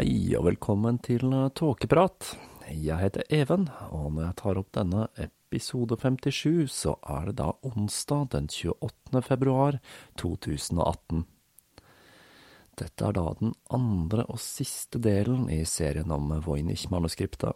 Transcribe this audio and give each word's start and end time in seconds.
Hei 0.00 0.32
og 0.32 0.46
velkommen 0.46 0.96
til 1.04 1.28
Tåkeprat. 1.52 2.30
Jeg 2.72 2.96
heter 3.02 3.20
Even, 3.36 3.66
og 3.92 4.14
når 4.14 4.22
jeg 4.22 4.36
tar 4.38 4.56
opp 4.56 4.70
denne 4.72 5.02
episode 5.20 5.98
57, 6.00 6.70
så 6.72 6.94
er 7.04 7.26
det 7.28 7.34
da 7.42 7.50
onsdag 7.68 8.30
den 8.32 8.48
28. 8.48 9.20
februar 9.26 9.76
2018. 10.22 11.26
Dette 12.80 13.10
er 13.10 13.18
da 13.18 13.26
den 13.42 13.52
andre 13.68 14.24
og 14.32 14.40
siste 14.40 15.02
delen 15.04 15.50
i 15.52 15.60
serien 15.68 16.16
om 16.16 16.32
Voynich-manuskriptet. 16.48 17.52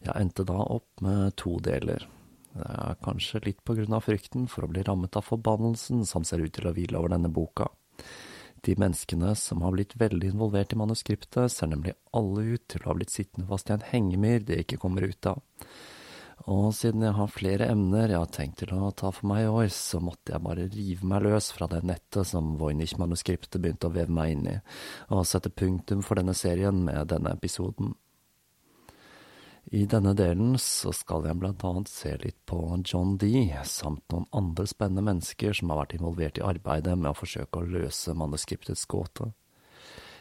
Jeg 0.00 0.16
endte 0.16 0.48
da 0.48 0.64
opp 0.64 1.04
med 1.04 1.36
to 1.44 1.58
deler. 1.60 2.08
Det 2.56 2.72
er 2.72 3.00
kanskje 3.04 3.44
litt 3.50 3.60
på 3.68 3.76
grunn 3.76 4.00
av 4.00 4.08
frykten 4.08 4.48
for 4.48 4.64
å 4.64 4.72
bli 4.72 4.88
rammet 4.88 5.20
av 5.20 5.28
forbannelsen 5.28 6.08
som 6.08 6.24
ser 6.24 6.40
ut 6.40 6.56
til 6.56 6.72
å 6.72 6.76
hvile 6.78 7.04
over 7.04 7.18
denne 7.18 7.28
boka. 7.28 7.68
De 8.66 8.74
menneskene 8.76 9.32
som 9.38 9.62
har 9.64 9.72
blitt 9.72 9.96
veldig 10.00 10.34
involvert 10.34 10.74
i 10.74 10.80
manuskriptet, 10.80 11.52
ser 11.52 11.70
nemlig 11.70 11.94
alle 12.16 12.56
ut 12.56 12.66
til 12.68 12.84
å 12.84 12.90
ha 12.90 12.98
blitt 12.98 13.14
sittende 13.14 13.48
fast 13.48 13.70
i 13.70 13.76
en 13.76 13.86
hengemyr 13.92 14.44
de 14.44 14.60
ikke 14.60 14.80
kommer 14.82 15.06
ut 15.08 15.30
av. 15.30 15.40
Og 16.48 16.70
siden 16.72 17.04
jeg 17.04 17.16
har 17.18 17.32
flere 17.32 17.68
emner 17.68 18.08
jeg 18.08 18.16
har 18.16 18.30
tenkt 18.32 18.62
til 18.62 18.72
å 18.72 18.92
ta 18.96 19.10
for 19.12 19.28
meg 19.28 19.44
i 19.44 19.50
år, 19.50 19.68
så 19.74 20.00
måtte 20.00 20.32
jeg 20.32 20.44
bare 20.44 20.68
rive 20.72 21.08
meg 21.08 21.26
løs 21.26 21.50
fra 21.52 21.68
det 21.68 21.82
nettet 21.88 22.28
som 22.30 22.54
Voynich-manuskriptet 22.60 23.60
begynte 23.60 23.90
å 23.90 23.94
veve 23.94 24.14
meg 24.16 24.36
inn 24.36 24.46
i, 24.54 24.56
og 25.12 25.26
sette 25.28 25.52
punktum 25.52 26.04
for 26.06 26.20
denne 26.20 26.36
serien 26.36 26.80
med 26.86 27.12
denne 27.12 27.34
episoden. 27.36 27.92
I 29.72 29.84
denne 29.86 30.16
delen 30.18 30.56
så 30.58 30.90
skal 30.90 31.28
jeg 31.28 31.38
blant 31.38 31.62
annet 31.62 31.86
se 31.86 32.16
litt 32.18 32.40
på 32.50 32.56
John 32.82 33.12
Dee, 33.22 33.60
samt 33.62 34.02
noen 34.10 34.24
andre 34.34 34.64
spennende 34.66 35.04
mennesker 35.06 35.54
som 35.54 35.70
har 35.70 35.84
vært 35.84 35.94
involvert 35.94 36.40
i 36.40 36.42
arbeidet 36.42 36.96
med 36.98 37.12
å 37.12 37.14
forsøke 37.14 37.60
å 37.60 37.68
løse 37.76 38.16
manuskriptets 38.18 38.82
gåte. 38.90 39.28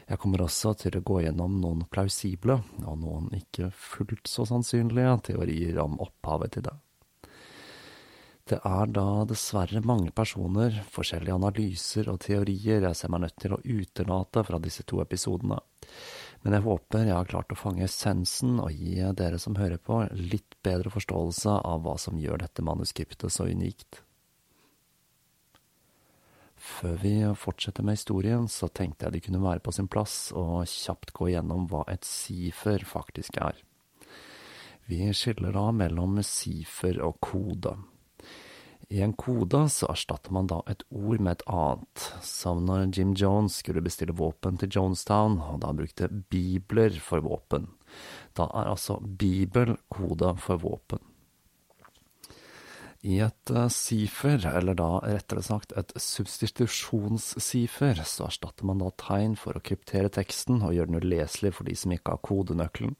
Jeg 0.06 0.22
kommer 0.22 0.44
også 0.46 0.76
til 0.78 1.00
å 1.00 1.02
gå 1.06 1.24
gjennom 1.24 1.58
noen 1.64 1.82
plausible, 1.90 2.60
og 2.86 3.02
noen 3.02 3.34
ikke 3.40 3.72
fullt 3.74 4.30
så 4.30 4.46
sannsynlige, 4.46 5.18
teorier 5.32 5.82
om 5.82 5.98
opphavet 6.06 6.54
til 6.54 6.68
det. 6.70 6.78
Det 8.50 8.62
er 8.66 8.94
da 8.94 9.08
dessverre 9.30 9.82
mange 9.86 10.14
personer, 10.14 10.78
forskjellige 10.94 11.42
analyser 11.42 12.14
og 12.14 12.22
teorier 12.22 12.86
jeg 12.86 12.98
ser 12.98 13.14
meg 13.14 13.26
nødt 13.26 13.42
til 13.42 13.58
å 13.58 13.62
utelate 13.66 14.46
fra 14.46 14.62
disse 14.62 14.86
to 14.90 15.02
episodene 15.02 15.58
men 16.44 16.56
jeg 16.56 16.64
håper 16.66 17.08
jeg 17.08 17.16
har 17.16 17.28
klart 17.30 17.52
å 17.52 17.58
fange 17.60 17.84
essensen 17.84 18.60
og 18.64 18.72
gi 18.72 19.02
dere 19.18 19.40
som 19.42 19.58
hører 19.60 19.82
på, 19.82 20.06
litt 20.16 20.56
bedre 20.64 20.92
forståelse 20.94 21.58
av 21.68 21.84
hva 21.84 21.98
som 22.00 22.20
gjør 22.20 22.46
dette 22.46 22.64
manuskriptet 22.64 23.34
så 23.34 23.50
unikt. 23.50 24.04
Før 26.60 26.96
vi 27.00 27.14
fortsetter 27.40 27.86
med 27.88 27.96
historien, 27.96 28.48
så 28.52 28.68
tenkte 28.68 29.08
jeg 29.08 29.16
det 29.16 29.24
kunne 29.28 29.44
være 29.44 29.64
på 29.64 29.72
sin 29.76 29.88
plass 29.92 30.30
å 30.36 30.62
kjapt 30.68 31.14
gå 31.16 31.30
igjennom 31.32 31.68
hva 31.72 31.86
et 31.92 32.08
sifer 32.08 32.84
faktisk 32.88 33.40
er. 33.40 33.60
Vi 34.90 35.06
skiller 35.16 35.56
da 35.56 35.70
mellom 35.76 36.20
sifer 36.26 37.00
og 37.06 37.20
kode. 37.24 37.76
I 38.90 39.04
en 39.06 39.14
kode 39.14 39.68
så 39.70 39.86
erstatter 39.94 40.34
man 40.34 40.48
da 40.50 40.64
et 40.70 40.82
ord 40.90 41.22
med 41.22 41.36
et 41.36 41.44
annet, 41.46 42.06
som 42.26 42.64
når 42.66 42.88
Jim 42.98 43.12
Jones 43.14 43.60
skulle 43.62 43.84
bestille 43.86 44.16
våpen 44.18 44.58
til 44.58 44.72
Jonestown, 44.74 45.38
og 45.46 45.60
da 45.62 45.76
brukte 45.78 46.10
bibler 46.10 46.98
for 46.98 47.22
våpen. 47.22 47.68
Da 48.34 48.48
er 48.50 48.72
altså 48.72 48.98
Bibel 48.98 49.76
kode 49.94 50.34
for 50.42 50.62
våpen. 50.64 51.04
I 53.06 53.22
et 53.24 53.54
uh, 53.56 53.70
sifer, 53.72 54.42
eller 54.58 54.76
da 54.76 54.90
rettere 55.06 55.46
sagt 55.46 55.72
et 55.80 55.94
substitusjonssifer, 55.96 58.02
så 58.04 58.28
erstatter 58.28 58.68
man 58.68 58.82
da 58.82 58.90
tegn 59.00 59.38
for 59.40 59.56
å 59.56 59.64
kryptere 59.64 60.10
teksten 60.18 60.66
og 60.66 60.74
gjøre 60.76 60.92
den 60.92 61.06
uleselig 61.06 61.54
for 61.56 61.70
de 61.70 61.78
som 61.80 61.94
ikke 61.96 62.18
har 62.18 62.26
kodenøkkelen. 62.26 62.98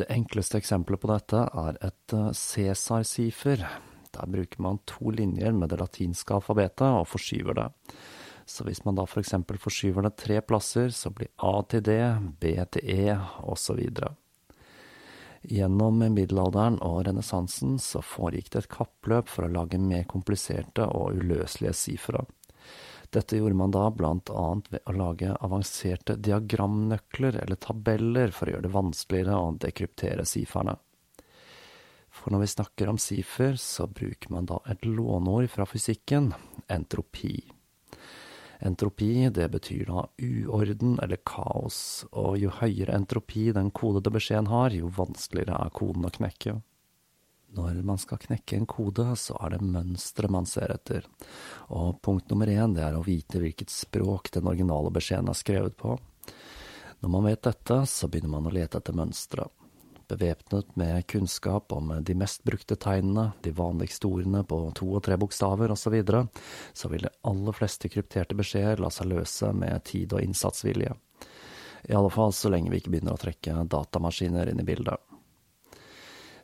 Det 0.00 0.08
enkleste 0.10 0.58
eksempelet 0.58 1.04
på 1.04 1.12
dette 1.12 1.46
er 1.68 1.78
et 1.84 2.16
uh, 2.16 2.32
Cæsar-sifer. 2.32 3.68
Der 4.16 4.30
bruker 4.30 4.62
man 4.62 4.80
to 4.88 5.12
linjer 5.14 5.52
med 5.56 5.70
det 5.70 5.80
latinske 5.80 6.34
alfabetet 6.36 6.88
og 6.88 7.08
forskyver 7.08 7.58
det. 7.58 7.68
Så 8.50 8.64
hvis 8.66 8.82
man 8.84 8.96
da 8.98 9.04
for 9.06 9.22
eksempel 9.22 9.60
forskyver 9.62 10.06
det 10.06 10.16
tre 10.18 10.40
plasser, 10.42 10.90
så 10.90 11.12
blir 11.14 11.30
A 11.38 11.60
til 11.70 11.84
D, 11.86 11.94
B 12.40 12.56
til 12.74 12.90
E, 12.90 13.14
osv. 13.46 13.84
Gjennom 15.40 16.02
middelalderen 16.02 16.80
og 16.84 17.04
renessansen 17.06 17.78
så 17.80 18.02
foregikk 18.04 18.50
det 18.52 18.64
et 18.64 18.72
kappløp 18.74 19.30
for 19.30 19.46
å 19.46 19.54
lage 19.54 19.78
mer 19.80 20.04
kompliserte 20.10 20.84
og 20.84 21.22
uløselige 21.22 21.76
sifre. 21.78 22.26
Dette 23.10 23.38
gjorde 23.38 23.58
man 23.58 23.72
da 23.74 23.86
annet 23.88 24.68
ved 24.70 24.84
å 24.86 24.94
lage 24.94 25.32
avanserte 25.40 26.18
diagramnøkler 26.20 27.40
eller 27.42 27.58
tabeller 27.58 28.30
for 28.34 28.46
å 28.46 28.54
gjøre 28.54 28.66
det 28.66 28.76
vanskeligere 28.76 29.38
å 29.38 29.56
dekryptere 29.64 30.26
siferne. 30.28 30.76
For 32.20 32.34
når 32.34 32.44
vi 32.44 32.52
snakker 32.52 32.90
om 32.92 32.98
sifer, 33.00 33.56
så 33.56 33.86
bruker 33.88 34.32
man 34.34 34.48
da 34.50 34.58
et 34.68 34.84
låneord 34.84 35.48
fra 35.48 35.64
fysikken, 35.68 36.34
entropi. 36.68 37.38
Entropi, 38.60 39.30
det 39.32 39.46
betyr 39.48 39.86
da 39.88 40.02
uorden 40.20 40.98
eller 41.00 41.22
kaos, 41.24 42.04
og 42.12 42.36
jo 42.36 42.52
høyere 42.52 42.92
entropi 42.92 43.46
den 43.56 43.70
kodede 43.72 44.12
beskjeden 44.12 44.50
har, 44.52 44.74
jo 44.76 44.90
vanskeligere 44.92 45.62
er 45.64 45.72
koden 45.72 46.04
å 46.04 46.12
knekke. 46.12 46.58
Når 47.56 47.80
man 47.82 47.98
skal 47.98 48.20
knekke 48.20 48.58
en 48.58 48.68
kode, 48.68 49.06
så 49.18 49.34
er 49.40 49.56
det 49.56 49.64
mønsteret 49.64 50.30
man 50.30 50.46
ser 50.46 50.70
etter, 50.74 51.08
og 51.72 52.02
punkt 52.04 52.28
nummer 52.30 52.52
én 52.52 52.76
det 52.76 52.84
er 52.84 52.98
å 52.98 53.06
vite 53.06 53.40
hvilket 53.40 53.72
språk 53.72 54.28
den 54.36 54.46
originale 54.46 54.92
beskjeden 54.92 55.32
er 55.32 55.40
skrevet 55.40 55.78
på. 55.80 55.96
Når 57.00 57.14
man 57.16 57.26
vet 57.26 57.42
dette, 57.48 57.80
så 57.88 58.12
begynner 58.12 58.36
man 58.36 58.46
å 58.46 58.54
lete 58.54 58.78
etter 58.78 58.94
mønstre. 58.94 59.48
Bevæpnet 60.10 60.76
med 60.76 61.06
kunnskap 61.06 61.72
om 61.72 61.92
de 62.04 62.14
mest 62.18 62.42
brukte 62.44 62.76
tegnene, 62.76 63.30
de 63.42 63.52
vanligste 63.54 64.08
ordene 64.08 64.42
på 64.44 64.58
to 64.74 64.88
og 64.98 65.04
tre 65.06 65.16
bokstaver 65.20 65.70
osv., 65.70 65.84
så, 65.84 65.92
videre, 65.94 66.24
så 66.72 66.90
vil 66.90 67.06
de 67.06 67.12
aller 67.30 67.56
fleste 67.56 67.88
krypterte 67.88 68.34
beskjeder 68.38 68.82
la 68.82 68.90
seg 68.90 69.12
løse 69.12 69.52
med 69.54 69.84
tid 69.86 70.16
og 70.16 70.24
innsatsvilje. 70.24 70.96
I 71.88 71.94
alle 71.96 72.10
fall 72.12 72.34
så 72.36 72.50
lenge 72.52 72.72
vi 72.72 72.80
ikke 72.82 72.92
begynner 72.92 73.14
å 73.14 73.22
trekke 73.22 73.62
datamaskiner 73.70 74.50
inn 74.50 74.60
i 74.60 74.66
bildet. 74.66 74.98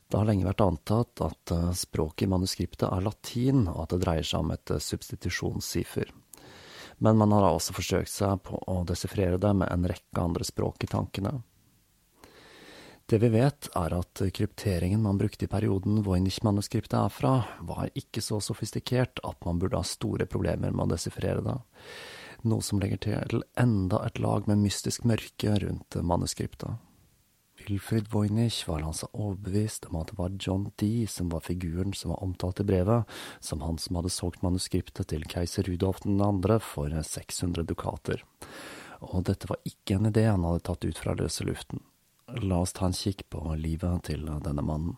Det 0.07 0.21
har 0.21 0.29
lenge 0.29 0.47
vært 0.47 0.63
antatt 0.63 1.25
at 1.27 1.51
eh, 1.51 1.73
språket 1.75 2.29
i 2.29 2.31
manuskriptet 2.31 2.87
er 2.87 3.03
latin, 3.03 3.67
og 3.67 3.83
at 3.83 3.97
det 3.97 4.05
dreier 4.07 4.27
seg 4.27 4.47
om 4.47 4.55
et 4.55 4.71
substitusjonssiffer. 4.71 6.07
substitusjonssifer. 6.07 6.15
Men 6.99 7.17
man 7.17 7.33
har 7.33 7.51
også 7.51 7.75
forsøkt 7.77 8.11
seg 8.11 8.41
på 8.47 8.59
å 8.73 8.81
desifrere 8.89 9.41
det 9.41 9.53
med 9.57 9.69
en 9.69 9.85
rekke 9.91 10.23
andre 10.23 10.47
språk 10.49 10.87
i 10.87 10.91
tankene. 10.91 11.35
Det 13.07 13.21
vi 13.23 13.29
vet, 13.31 13.69
er 13.79 13.93
at 13.95 14.21
krypteringen 14.35 15.05
man 15.05 15.19
brukte 15.19 15.47
i 15.47 15.51
perioden 15.51 16.01
Voynich-manuskriptet 16.03 16.97
er 16.99 17.13
fra, 17.15 17.35
var 17.63 17.93
ikke 17.95 18.19
så 18.25 18.41
sofistikert 18.43 19.23
at 19.23 19.47
man 19.47 19.61
burde 19.63 19.79
ha 19.79 19.87
store 19.87 20.27
problemer 20.27 20.75
med 20.75 20.89
å 20.89 20.97
desifrere 20.97 21.45
det, 21.47 21.55
noe 22.51 22.67
som 22.67 22.83
legger 22.83 23.05
til 23.07 23.47
enda 23.63 24.03
et 24.09 24.19
lag 24.19 24.51
med 24.51 24.59
mystisk 24.65 25.07
mørke 25.07 25.55
rundt 25.63 26.01
manuskriptet. 26.03 26.83
Wilfrid 27.63 28.11
Voynich 28.11 28.65
var 28.67 28.83
altså 28.83 29.07
overbevist 29.15 29.87
om 29.87 30.03
at 30.03 30.11
det 30.11 30.19
var 30.19 30.35
John 30.43 30.69
Dee 30.75 31.07
som 31.07 31.31
var 31.31 31.47
figuren 31.47 31.95
som 31.95 32.11
var 32.11 32.23
omtalt 32.27 32.61
i 32.61 32.67
brevet, 32.67 33.07
som 33.39 33.63
han 33.63 33.79
som 33.79 34.03
hadde 34.03 34.17
solgt 34.19 34.43
manuskriptet 34.43 35.15
til 35.15 35.25
keiser 35.31 35.67
Rudolf 35.71 36.03
2. 36.03 36.59
for 36.59 36.91
600 36.91 37.71
dukater. 37.71 38.27
Og 39.01 39.23
dette 39.31 39.47
var 39.47 39.63
ikke 39.63 40.01
en 40.01 40.11
idé 40.11 40.27
han 40.27 40.47
hadde 40.47 40.67
tatt 40.67 40.85
ut 40.91 40.99
fra 40.99 41.15
løse 41.15 41.47
luften. 41.47 41.87
La 42.29 42.59
oss 42.59 42.73
ta 42.73 42.87
en 42.87 42.93
kikk 42.93 43.21
på 43.31 43.39
livet 43.55 44.09
til 44.09 44.25
denne 44.43 44.63
mannen. 44.67 44.97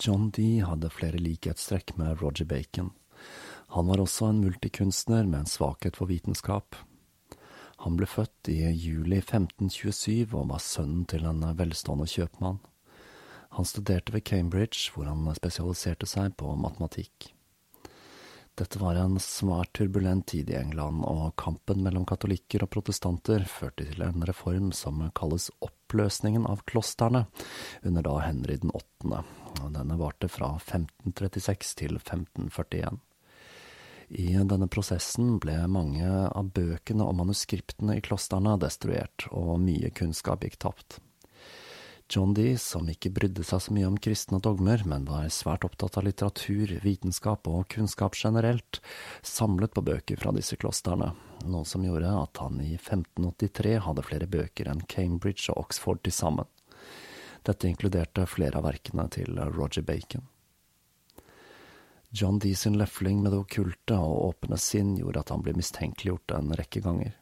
John 0.00 0.30
Dee 0.32 0.64
hadde 0.64 0.88
flere 0.88 1.20
likhetstrekk 1.20 1.98
med 2.00 2.22
Roger 2.22 2.48
Bacon. 2.48 2.94
Han 3.76 3.92
var 3.92 4.00
også 4.00 4.32
en 4.32 4.40
multikunstner 4.40 5.28
med 5.28 5.42
en 5.42 5.50
svakhet 5.58 6.00
for 6.00 6.08
vitenskap. 6.08 6.80
Han 7.80 7.96
ble 7.96 8.08
født 8.08 8.50
i 8.52 8.58
juli 8.76 9.22
1527 9.22 10.34
og 10.36 10.50
var 10.52 10.60
sønnen 10.60 11.06
til 11.08 11.24
en 11.28 11.44
velstående 11.56 12.08
kjøpmann. 12.10 12.60
Han 13.56 13.66
studerte 13.66 14.12
ved 14.14 14.24
Cambridge, 14.28 14.92
hvor 14.94 15.08
han 15.08 15.26
spesialiserte 15.34 16.06
seg 16.06 16.36
på 16.38 16.52
matematikk. 16.60 17.32
Dette 18.60 18.78
var 18.82 18.98
en 19.00 19.16
svært 19.22 19.72
turbulent 19.78 20.26
tid 20.28 20.50
i 20.52 20.58
England, 20.58 21.00
og 21.08 21.32
kampen 21.40 21.80
mellom 21.80 22.04
katolikker 22.04 22.66
og 22.66 22.70
protestanter 22.74 23.46
førte 23.48 23.86
til 23.88 24.04
en 24.04 24.26
reform 24.28 24.68
som 24.76 25.00
kalles 25.16 25.48
oppløsningen 25.64 26.44
av 26.50 26.60
klostrene, 26.68 27.24
under 27.80 28.04
da 28.04 28.18
Henry 28.26 28.58
den 28.60 28.74
åttende. 28.76 29.22
Denne 29.72 29.96
varte 30.00 30.28
fra 30.28 30.52
1536 30.58 31.72
til 31.80 31.96
1541. 31.96 33.00
I 34.10 34.32
denne 34.34 34.66
prosessen 34.66 35.36
ble 35.38 35.54
mange 35.70 36.08
av 36.08 36.48
bøkene 36.50 37.04
og 37.06 37.14
manuskriptene 37.20 37.98
i 37.98 38.02
klostrene 38.02 38.56
destruert, 38.58 39.28
og 39.30 39.60
mye 39.62 39.92
kunnskap 39.94 40.42
gikk 40.42 40.58
tapt. 40.66 40.98
John 42.10 42.32
Dee, 42.34 42.56
som 42.58 42.88
ikke 42.90 43.12
brydde 43.14 43.44
seg 43.46 43.60
så 43.62 43.74
mye 43.74 43.86
om 43.86 43.98
kristne 44.02 44.40
dogmer, 44.42 44.82
men 44.82 45.04
var 45.06 45.28
svært 45.30 45.62
opptatt 45.68 46.00
av 46.00 46.08
litteratur, 46.08 46.72
vitenskap 46.82 47.46
og 47.46 47.68
kunnskap 47.70 48.18
generelt, 48.18 48.80
samlet 49.22 49.76
på 49.76 49.84
bøker 49.86 50.18
fra 50.18 50.34
disse 50.34 50.58
klostrene, 50.58 51.12
noe 51.46 51.68
som 51.70 51.86
gjorde 51.86 52.10
at 52.10 52.42
han 52.42 52.58
i 52.64 52.72
1583 52.74 53.76
hadde 53.86 54.06
flere 54.08 54.26
bøker 54.26 54.72
enn 54.72 54.82
Cambridge 54.90 55.52
og 55.54 55.68
Oxford 55.68 56.02
til 56.02 56.16
sammen. 56.18 56.50
Dette 57.46 57.70
inkluderte 57.70 58.26
flere 58.26 58.58
av 58.58 58.66
verkene 58.66 59.06
til 59.14 59.38
Roger 59.54 59.86
Bacon. 59.86 60.26
John 62.10 62.38
Dee 62.42 62.56
sin 62.58 62.78
lefling 62.78 63.22
med 63.22 63.32
det 63.32 63.38
okkulte 63.44 63.96
og 63.96 64.24
åpne 64.28 64.58
sinn 64.58 64.96
gjorde 64.98 65.22
at 65.22 65.30
han 65.30 65.44
ble 65.46 65.54
mistenkeliggjort 65.58 66.34
en 66.34 66.54
rekke 66.58 66.82
ganger. 66.82 67.14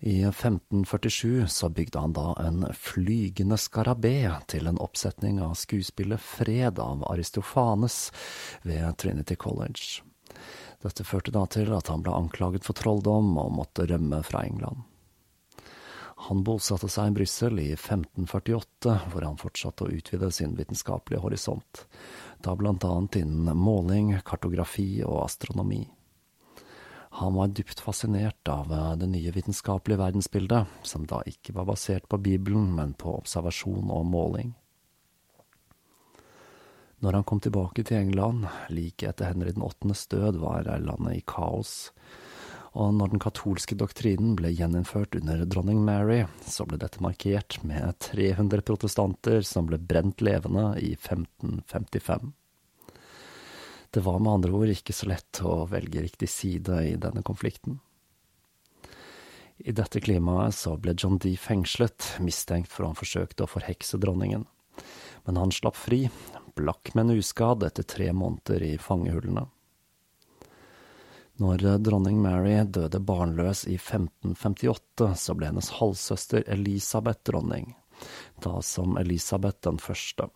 I 0.00 0.22
1547 0.24 1.46
så 1.52 1.68
bygde 1.68 2.00
han 2.00 2.14
da 2.16 2.32
en 2.40 2.64
flygende 2.74 3.58
skarabé 3.60 4.32
til 4.48 4.66
en 4.66 4.80
oppsetning 4.80 5.42
av 5.44 5.58
skuespillet 5.60 6.20
Fred 6.24 6.80
av 6.80 7.04
Aristofanes 7.12 8.06
ved 8.64 8.96
Trinity 8.98 9.36
College. 9.36 10.00
Dette 10.80 11.04
førte 11.04 11.34
da 11.34 11.44
til 11.52 11.70
at 11.76 11.92
han 11.92 12.02
ble 12.02 12.16
anklaget 12.16 12.64
for 12.64 12.78
trolldom 12.78 13.34
og 13.42 13.52
måtte 13.58 13.84
rømme 13.90 14.22
fra 14.24 14.46
England. 14.48 14.80
Han 16.28 16.42
bosatte 16.44 16.88
seg 16.92 17.10
i 17.10 17.14
Brussel 17.16 17.60
i 17.62 17.70
1548, 17.72 18.96
hvor 19.12 19.24
han 19.24 19.38
fortsatte 19.40 19.86
å 19.86 19.94
utvide 19.94 20.28
sin 20.34 20.52
vitenskapelige 20.58 21.22
horisont, 21.24 21.86
da 22.44 22.52
annet 22.52 23.16
innen 23.22 23.56
måling, 23.56 24.12
kartografi 24.26 25.00
og 25.06 25.24
astronomi. 25.24 25.86
Han 27.18 27.34
var 27.34 27.48
dypt 27.48 27.80
fascinert 27.80 28.48
av 28.48 28.68
det 29.00 29.08
nye 29.10 29.32
vitenskapelige 29.34 29.98
verdensbildet, 29.98 30.68
som 30.86 31.08
da 31.08 31.22
ikke 31.26 31.56
var 31.56 31.66
basert 31.72 32.06
på 32.08 32.20
Bibelen, 32.22 32.68
men 32.76 32.92
på 32.94 33.16
observasjon 33.16 33.90
og 33.90 34.06
måling. 34.06 34.52
Når 37.00 37.16
han 37.16 37.24
kom 37.24 37.40
tilbake 37.40 37.82
til 37.82 37.96
England, 37.96 38.44
like 38.68 39.08
etter 39.08 39.32
Henry 39.32 39.54
den 39.56 39.64
åttendes 39.64 40.04
død, 40.12 40.36
var 40.44 40.68
landet 40.68 41.16
i 41.16 41.24
kaos, 41.24 41.94
og 42.78 42.92
når 42.94 43.12
den 43.12 43.22
katolske 43.22 43.74
doktrinen 43.74 44.36
ble 44.38 44.52
gjeninnført 44.54 45.16
under 45.18 45.42
dronning 45.50 45.80
Mary, 45.82 46.22
så 46.46 46.66
ble 46.68 46.78
dette 46.78 47.02
markert 47.02 47.58
med 47.66 47.98
300 48.06 48.62
protestanter 48.66 49.42
som 49.46 49.66
ble 49.66 49.80
brent 49.82 50.22
levende 50.22 50.76
i 50.78 50.92
1555. 50.94 52.30
Det 53.90 54.04
var 54.06 54.20
med 54.22 54.36
andre 54.36 54.54
ord 54.54 54.70
ikke 54.70 54.94
så 54.94 55.08
lett 55.10 55.42
å 55.42 55.64
velge 55.66 56.04
riktig 56.04 56.30
side 56.30 56.82
i 56.92 56.94
denne 57.00 57.24
konflikten. 57.26 57.80
I 59.58 59.74
dette 59.76 60.00
klimaet 60.00 60.54
så 60.56 60.76
ble 60.80 60.94
John 60.96 61.18
Dee 61.20 61.36
fengslet, 61.36 62.14
mistenkt 62.22 62.70
for 62.70 62.86
å 62.86 62.92
ha 62.92 62.96
forsøkt 62.96 63.42
å 63.42 63.50
forhekse 63.50 63.98
dronningen. 64.00 64.46
Men 65.26 65.36
han 65.36 65.50
slapp 65.52 65.76
fri, 65.76 66.04
blakk, 66.56 66.94
men 66.94 67.12
uskadd, 67.12 67.66
etter 67.66 67.84
tre 67.84 68.12
måneder 68.16 68.62
i 68.64 68.76
fangehullene. 68.80 69.48
Når 71.40 71.62
dronning 71.80 72.18
Mary 72.20 72.58
døde 72.68 72.98
barnløs 73.00 73.62
i 73.64 73.78
1558, 73.78 75.06
så 75.16 75.32
ble 75.32 75.48
hennes 75.48 75.70
halvsøster 75.78 76.42
Elisabeth 76.52 77.24
dronning, 77.24 77.70
da 78.44 78.58
som 78.60 78.98
Elisabeth 79.00 79.62
den 79.64 79.78
første. 79.80 80.26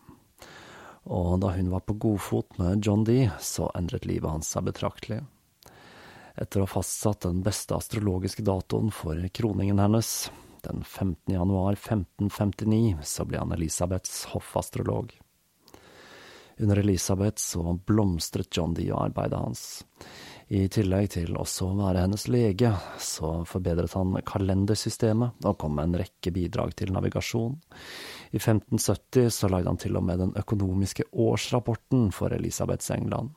Og 1.04 1.42
da 1.42 1.50
hun 1.58 1.68
var 1.74 1.84
på 1.84 1.98
godfot 2.00 2.56
med 2.56 2.86
John 2.86 3.04
Dee, 3.04 3.28
så 3.36 3.68
endret 3.76 4.08
livet 4.08 4.32
hans 4.32 4.48
seg 4.54 4.64
betraktelig. 4.70 5.20
Etter 6.40 6.62
å 6.62 6.64
ha 6.64 6.72
fastsatt 6.72 7.26
den 7.28 7.44
beste 7.44 7.76
astrologiske 7.76 8.46
datoen 8.46 8.88
for 8.88 9.20
kroningen 9.36 9.84
hennes, 9.84 10.30
den 10.64 10.80
15. 10.88 11.34
januar 11.36 11.76
1559, 11.76 12.96
så 13.04 13.28
ble 13.28 13.44
han 13.44 13.52
Elisabeths 13.52 14.22
hoffastrolog. 14.32 15.12
Under 16.56 16.80
Elisabeth 16.80 17.42
så 17.42 17.76
blomstret 17.86 18.56
John 18.56 18.72
Dee 18.72 18.92
og 18.94 19.10
arbeidet 19.10 19.42
hans. 19.42 19.66
I 20.52 20.66
tillegg 20.68 21.14
til 21.14 21.36
også 21.40 21.70
å 21.70 21.76
være 21.78 22.02
hennes 22.04 22.26
lege, 22.28 22.68
så 23.00 23.30
forbedret 23.48 23.94
han 23.96 24.12
kalendersystemet 24.28 25.46
og 25.48 25.56
kom 25.62 25.78
med 25.78 25.88
en 25.88 26.02
rekke 26.02 26.32
bidrag 26.36 26.74
til 26.76 26.92
navigasjon. 26.92 27.54
I 28.30 28.40
1570 28.42 29.30
så 29.32 29.48
lagde 29.48 29.72
han 29.72 29.80
til 29.80 29.96
og 29.96 30.04
med 30.04 30.20
den 30.20 30.34
økonomiske 30.36 31.08
årsrapporten 31.12 32.10
for 32.12 32.36
Elisabeths 32.36 32.92
England. 32.92 33.32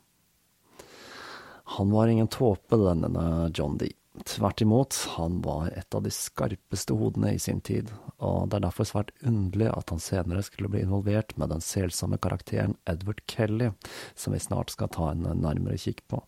Han 1.78 1.96
var 1.96 2.12
ingen 2.12 2.28
tåpe, 2.32 2.76
denne 2.80 3.52
John 3.56 3.80
Dee. 3.80 3.96
Tvert 4.26 4.62
imot, 4.66 4.96
han 5.14 5.42
var 5.46 5.68
et 5.78 5.94
av 5.96 6.02
de 6.02 6.12
skarpeste 6.12 6.96
hodene 6.98 7.36
i 7.36 7.40
sin 7.40 7.60
tid, 7.62 7.92
og 8.18 8.48
det 8.50 8.58
er 8.58 8.64
derfor 8.66 8.88
svært 8.90 9.12
underlig 9.22 9.68
at 9.70 9.94
han 9.94 10.02
senere 10.02 10.42
skulle 10.44 10.72
bli 10.74 10.82
involvert 10.82 11.36
med 11.38 11.54
den 11.54 11.62
selsomme 11.62 12.18
karakteren 12.18 12.74
Edward 12.90 13.22
Kelly, 13.30 13.70
som 14.18 14.34
vi 14.34 14.42
snart 14.42 14.74
skal 14.74 14.90
ta 14.96 15.12
en 15.12 15.28
nærmere 15.44 15.78
kikk 15.78 16.02
på. 16.10 16.24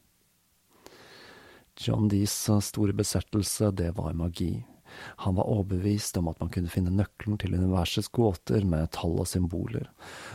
John 1.79 2.09
Dees 2.11 2.33
store 2.61 2.93
besettelse, 2.93 3.71
det 3.71 3.93
var 3.97 4.13
magi. 4.13 4.65
Han 4.95 5.35
var 5.35 5.47
overbevist 5.47 6.17
om 6.17 6.27
at 6.27 6.39
man 6.39 6.49
kunne 6.49 6.71
finne 6.71 6.91
nøkkelen 6.91 7.37
til 7.39 7.55
universets 7.55 8.09
gåter 8.11 8.65
med 8.67 8.89
tall 8.95 9.19
og 9.21 9.27
symboler, 9.29 9.87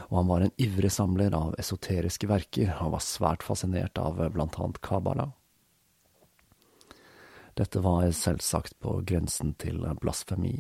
og 0.08 0.18
han 0.22 0.30
var 0.30 0.44
en 0.44 0.54
ivrig 0.56 0.92
samler 0.94 1.34
av 1.36 1.56
esoteriske 1.60 2.30
verker 2.30 2.70
og 2.80 2.94
var 2.94 3.04
svært 3.04 3.44
fascinert 3.44 3.98
av 4.00 4.22
blant 4.32 4.56
annet 4.60 4.80
Kabbalah. 4.84 5.32
Dette 7.54 7.78
var 7.78 8.08
selvsagt 8.10 8.80
på 8.82 8.96
grensen 9.06 9.52
til 9.62 9.84
blasfemi, 10.00 10.56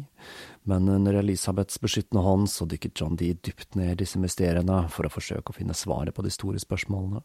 men 0.62 0.88
under 0.88 1.16
Elisabeths 1.18 1.80
beskyttende 1.82 2.22
hånd 2.22 2.46
så 2.50 2.68
dykket 2.70 3.00
John 3.00 3.16
Dee 3.18 3.34
dypt 3.34 3.74
ned 3.74 3.96
i 3.96 4.02
disse 4.04 4.20
mysteriene 4.22 4.84
for 4.94 5.08
å 5.08 5.10
forsøke 5.10 5.50
å 5.50 5.56
finne 5.56 5.74
svaret 5.74 6.14
på 6.14 6.22
de 6.22 6.30
store 6.34 6.62
spørsmålene. 6.62 7.24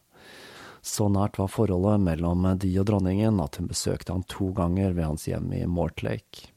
Så 0.82 1.10
nært 1.12 1.40
var 1.40 1.52
forholdet 1.52 2.00
mellom 2.06 2.48
de 2.60 2.72
og 2.80 2.88
dronningen 2.88 3.42
at 3.44 3.60
hun 3.60 3.68
besøkte 3.72 4.16
han 4.16 4.24
to 4.32 4.52
ganger 4.56 4.96
ved 4.96 5.06
hans 5.12 5.28
hjem 5.28 5.52
i 5.54 5.66
Mortlake. 5.68 6.54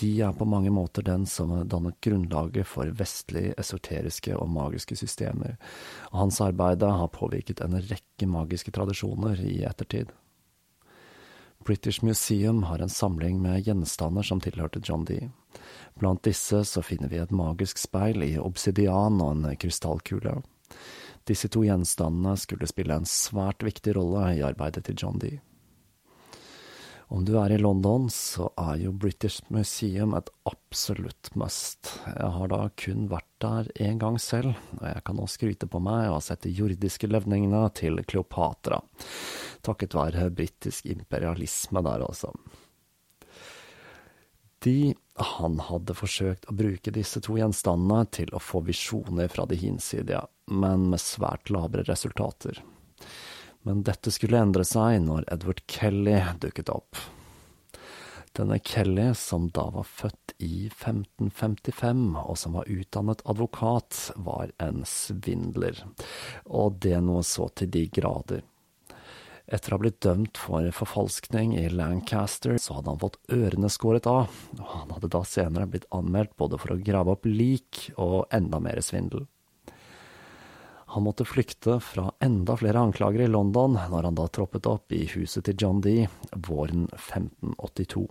De 0.00 0.08
er 0.26 0.32
på 0.34 0.44
mange 0.44 0.72
måter 0.74 1.04
den 1.06 1.22
som 1.30 1.52
dannet 1.70 2.00
grunnlaget 2.02 2.66
for 2.66 2.90
vestlige 2.98 3.54
esoteriske 3.62 4.34
og 4.34 4.50
magiske 4.50 4.96
systemer, 4.98 5.54
og 6.10 6.24
hans 6.24 6.40
arbeide 6.42 6.88
har 6.90 7.12
påvirket 7.14 7.62
en 7.62 7.78
rekke 7.78 8.26
magiske 8.26 8.74
tradisjoner 8.74 9.38
i 9.38 9.60
ettertid. 9.62 10.10
British 11.64 12.04
Museum 12.04 12.62
har 12.62 12.82
en 12.82 12.90
samling 12.90 13.38
med 13.40 13.62
gjenstander 13.64 14.26
som 14.26 14.42
tilhørte 14.42 14.82
John 14.84 15.06
Dee. 15.08 15.30
Blant 15.94 16.24
disse 16.26 16.64
så 16.68 16.82
finner 16.82 17.08
vi 17.08 17.22
et 17.22 17.32
magisk 17.32 17.78
speil 17.78 18.26
i 18.26 18.34
obsidian 18.38 19.22
og 19.22 19.30
en 19.30 19.56
krystallkule. 19.56 20.40
Disse 21.24 21.48
to 21.48 21.64
gjenstandene 21.64 22.36
skulle 22.36 22.68
spille 22.68 22.96
en 22.98 23.08
svært 23.08 23.64
viktig 23.64 23.96
rolle 23.96 24.34
i 24.36 24.44
arbeidet 24.44 24.84
til 24.88 24.98
John 25.00 25.20
Dee. 25.22 25.40
Om 27.12 27.24
du 27.24 27.34
er 27.36 27.52
i 27.52 27.58
London, 27.60 28.08
så 28.10 28.48
er 28.58 28.78
jo 28.80 28.92
British 28.96 29.44
Museum 29.52 30.16
et 30.16 30.30
absolutt 30.48 31.28
must. 31.38 31.90
Jeg 32.08 32.30
har 32.36 32.50
da 32.50 32.60
kun 32.80 33.04
vært 33.12 33.28
der 33.44 33.68
én 33.86 34.00
gang 34.00 34.16
selv, 34.18 34.56
og 34.80 34.86
jeg 34.88 35.04
kan 35.04 35.20
nå 35.20 35.28
skryte 35.28 35.68
på 35.70 35.82
meg 35.84 36.08
å 36.08 36.16
ha 36.16 36.22
sett 36.24 36.46
de 36.46 36.54
jordiske 36.56 37.10
levningene 37.12 37.60
til 37.76 38.00
Kleopatra. 38.08 38.80
Takket 39.64 39.96
være 39.96 40.30
britisk 40.34 40.88
imperialisme 40.90 41.84
der, 41.84 42.06
altså. 42.08 42.32
De 44.64 44.94
han 45.14 45.58
hadde 45.60 45.94
forsøkt 45.94 46.48
å 46.48 46.54
bruke 46.56 46.92
disse 46.94 47.20
to 47.22 47.36
gjenstandene 47.38 48.06
til 48.16 48.30
å 48.34 48.40
få 48.42 48.64
visjoner 48.66 49.28
fra 49.30 49.44
de 49.46 49.58
hinsidige, 49.60 50.24
men 50.50 50.88
med 50.90 51.02
svært 51.02 51.52
labre 51.54 51.84
resultater. 51.86 52.62
Men 53.64 53.84
dette 53.86 54.12
skulle 54.12 54.40
endre 54.40 54.64
seg 54.68 55.02
når 55.04 55.28
Edward 55.36 55.62
Kelly 55.70 56.16
dukket 56.40 56.72
opp. 56.72 56.98
Denne 58.34 58.58
Kelly, 58.58 59.12
som 59.14 59.46
da 59.54 59.68
var 59.70 59.86
født 59.86 60.34
i 60.42 60.66
1555, 60.66 62.02
og 62.24 62.34
som 62.40 62.56
var 62.58 62.72
utdannet 62.72 63.22
advokat, 63.30 64.00
var 64.16 64.50
en 64.58 64.82
svindler, 64.88 65.84
og 66.44 66.80
det 66.82 66.98
noe 67.04 67.22
så 67.22 67.46
til 67.54 67.70
de 67.70 67.84
grader. 67.94 68.42
Etter 69.44 69.74
å 69.74 69.76
ha 69.76 69.82
blitt 69.82 70.00
dømt 70.00 70.38
for 70.40 70.64
forfalskning 70.72 71.52
i 71.60 71.66
Lancaster, 71.68 72.56
så 72.56 72.78
hadde 72.78 72.94
han 72.94 73.00
fått 73.02 73.18
ørene 73.34 73.68
skåret 73.68 74.08
av, 74.08 74.32
og 74.56 74.70
han 74.70 74.94
hadde 74.96 75.10
da 75.12 75.20
senere 75.28 75.68
blitt 75.68 75.84
anmeldt 75.92 76.32
både 76.40 76.56
for 76.60 76.72
å 76.72 76.80
grave 76.80 77.12
opp 77.12 77.28
lik 77.28 77.90
og 78.00 78.24
enda 78.32 78.60
mer 78.64 78.80
svindel. 78.80 79.26
Han 80.94 81.04
måtte 81.04 81.26
flykte 81.28 81.76
fra 81.82 82.06
enda 82.24 82.56
flere 82.56 82.80
anklager 82.86 83.26
i 83.26 83.28
London 83.28 83.76
når 83.76 84.08
han 84.08 84.16
da 84.16 84.28
troppet 84.32 84.68
opp 84.70 84.94
i 84.94 85.02
huset 85.12 85.44
til 85.44 85.58
John 85.60 85.84
Dee 85.84 86.08
våren 86.48 86.86
1582. 86.94 88.06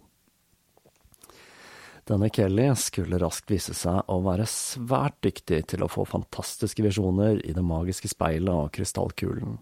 Denne 2.11 2.27
Kelly 2.35 2.67
skulle 2.77 3.17
raskt 3.23 3.49
vise 3.49 3.73
seg 3.73 4.03
å 4.11 4.19
være 4.25 4.45
svært 4.51 5.21
dyktig 5.23 5.63
til 5.71 5.85
å 5.85 5.89
få 5.89 6.03
fantastiske 6.05 6.83
visjoner 6.83 7.39
i 7.47 7.55
det 7.55 7.63
magiske 7.63 8.11
speilet 8.11 8.51
og 8.51 8.73
krystallkulen 8.75 9.61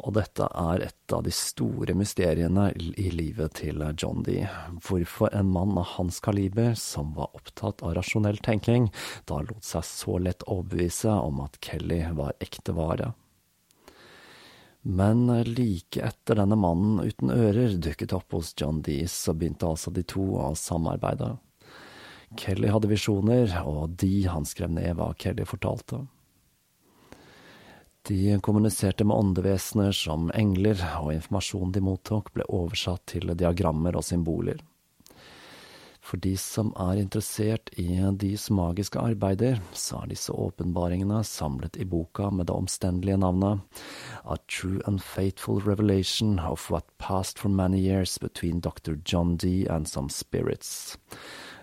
og 0.00 0.14
dette 0.16 0.46
er 0.46 0.84
et 0.86 1.14
av 1.14 1.24
de 1.26 1.32
store 1.34 1.94
mysteriene 1.98 2.70
i 2.78 3.08
livet 3.12 3.58
til 3.60 3.82
John 4.00 4.24
Dee. 4.26 4.48
Hvorfor 4.86 5.32
en 5.36 5.50
mann 5.52 5.76
av 5.78 5.96
hans 5.96 6.20
kaliber, 6.24 6.74
som 6.78 7.12
var 7.16 7.34
opptatt 7.36 7.84
av 7.84 7.94
rasjonell 7.98 8.40
tenking, 8.44 8.88
da 9.28 9.42
lot 9.44 9.66
seg 9.66 9.86
så 9.86 10.18
lett 10.22 10.46
overbevise 10.46 11.12
om 11.12 11.42
at 11.44 11.60
Kelly 11.64 12.02
var 12.16 12.36
ekte 12.40 12.76
vare. 12.76 13.12
Men 14.82 15.26
like 15.44 16.00
etter 16.00 16.40
denne 16.40 16.56
mannen 16.56 17.02
uten 17.04 17.32
ører 17.34 17.76
dukket 17.76 18.14
opp 18.16 18.32
hos 18.32 18.54
John 18.56 18.80
Dee, 18.86 19.08
så 19.08 19.34
begynte 19.36 19.68
altså 19.68 19.92
de 19.92 20.06
to 20.08 20.24
å 20.40 20.54
samarbeide. 20.56 21.34
Kelly 22.40 22.70
hadde 22.70 22.88
visjoner, 22.88 23.52
og 23.66 23.98
de 24.00 24.24
han 24.30 24.46
skrev 24.48 24.72
ned 24.72 24.96
hva 24.96 25.10
Kelly 25.18 25.44
fortalte. 25.48 26.06
De 28.10 28.40
kommuniserte 28.40 29.04
med 29.04 29.16
åndevesener 29.16 29.92
som 29.92 30.32
engler, 30.34 30.80
og 30.98 31.12
informasjonen 31.14 31.70
de 31.76 31.82
mottok 31.86 32.32
ble 32.34 32.42
oversatt 32.50 33.04
til 33.12 33.30
diagrammer 33.38 33.94
og 33.94 34.02
symboler. 34.02 34.58
For 36.02 36.18
de 36.18 36.32
som 36.34 36.72
er 36.88 36.98
interessert 37.04 37.70
i 37.78 37.86
deres 38.18 38.48
magiske 38.50 38.98
arbeider, 38.98 39.62
så 39.70 40.00
er 40.00 40.10
disse 40.10 40.34
åpenbaringene 40.34 41.20
samlet 41.22 41.78
i 41.78 41.86
boka 41.86 42.32
med 42.34 42.50
det 42.50 42.58
omstendelige 42.58 43.20
navnet 43.22 43.62
A 44.26 44.40
True 44.50 44.82
and 44.90 44.98
Fateful 44.98 45.62
Revelation 45.62 46.40
of 46.42 46.66
What 46.66 46.90
Passed 46.98 47.38
for 47.38 47.54
Many 47.62 47.78
Years 47.78 48.18
Between 48.18 48.58
Dr. 48.58 48.98
John 49.04 49.36
Dee 49.36 49.70
and 49.70 49.86
Some 49.86 50.10
Spirits. 50.10 50.98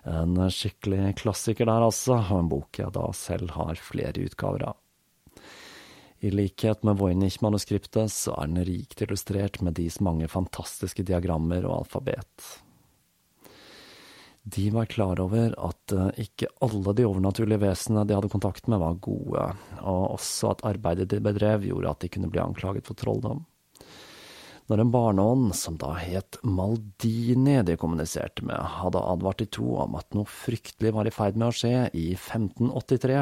En 0.06 0.40
skikkelig 0.48 1.18
klassiker 1.26 1.68
der, 1.68 1.92
altså, 1.92 2.22
og 2.24 2.46
en 2.46 2.56
bok 2.56 2.86
jeg 2.86 2.96
da 2.96 3.10
selv 3.12 3.58
har 3.60 3.88
flere 3.92 4.30
utgaver 4.32 4.70
av. 4.72 4.84
I 6.20 6.32
likhet 6.34 6.84
med 6.84 6.98
Voynich-manuskriptet 6.98 8.12
så 8.14 8.34
er 8.42 8.50
den 8.50 8.66
rikt 8.66 9.04
illustrert 9.06 9.60
med 9.62 9.78
deres 9.78 10.00
mange 10.02 10.30
fantastiske 10.32 11.06
diagrammer 11.06 11.68
og 11.68 11.84
alfabet. 11.84 12.48
De 14.48 14.70
var 14.72 14.88
klar 14.90 15.20
over 15.20 15.52
at 15.60 15.94
eh, 15.94 16.24
ikke 16.24 16.48
alle 16.64 16.94
de 16.96 17.06
overnaturlige 17.06 17.62
vesenene 17.66 18.06
de 18.08 18.16
hadde 18.16 18.32
kontakt 18.32 18.70
med, 18.72 18.80
var 18.80 18.96
gode, 19.04 19.44
og 19.82 20.04
også 20.16 20.54
at 20.54 20.64
arbeidet 20.70 21.10
de 21.12 21.20
bedrev 21.22 21.68
gjorde 21.68 21.92
at 21.92 22.02
de 22.06 22.10
kunne 22.14 22.32
bli 22.32 22.42
anklaget 22.42 22.88
for 22.88 22.98
trolldom 22.98 23.44
når 24.68 24.82
en 24.84 24.90
barneånd, 24.92 25.52
som 25.56 25.78
da 25.80 25.94
het 25.96 26.38
Maldini, 26.44 27.62
de 27.64 27.78
kommuniserte 27.80 28.44
med, 28.44 28.60
hadde 28.82 29.00
advart 29.00 29.40
de 29.40 29.48
to 29.58 29.78
om 29.80 29.96
at 29.96 30.12
noe 30.18 30.28
fryktelig 30.28 30.92
var 30.96 31.08
i 31.08 31.14
ferd 31.16 31.40
med 31.40 31.48
å 31.48 31.56
skje 31.56 31.86
i 31.96 32.10
1583, 32.18 33.22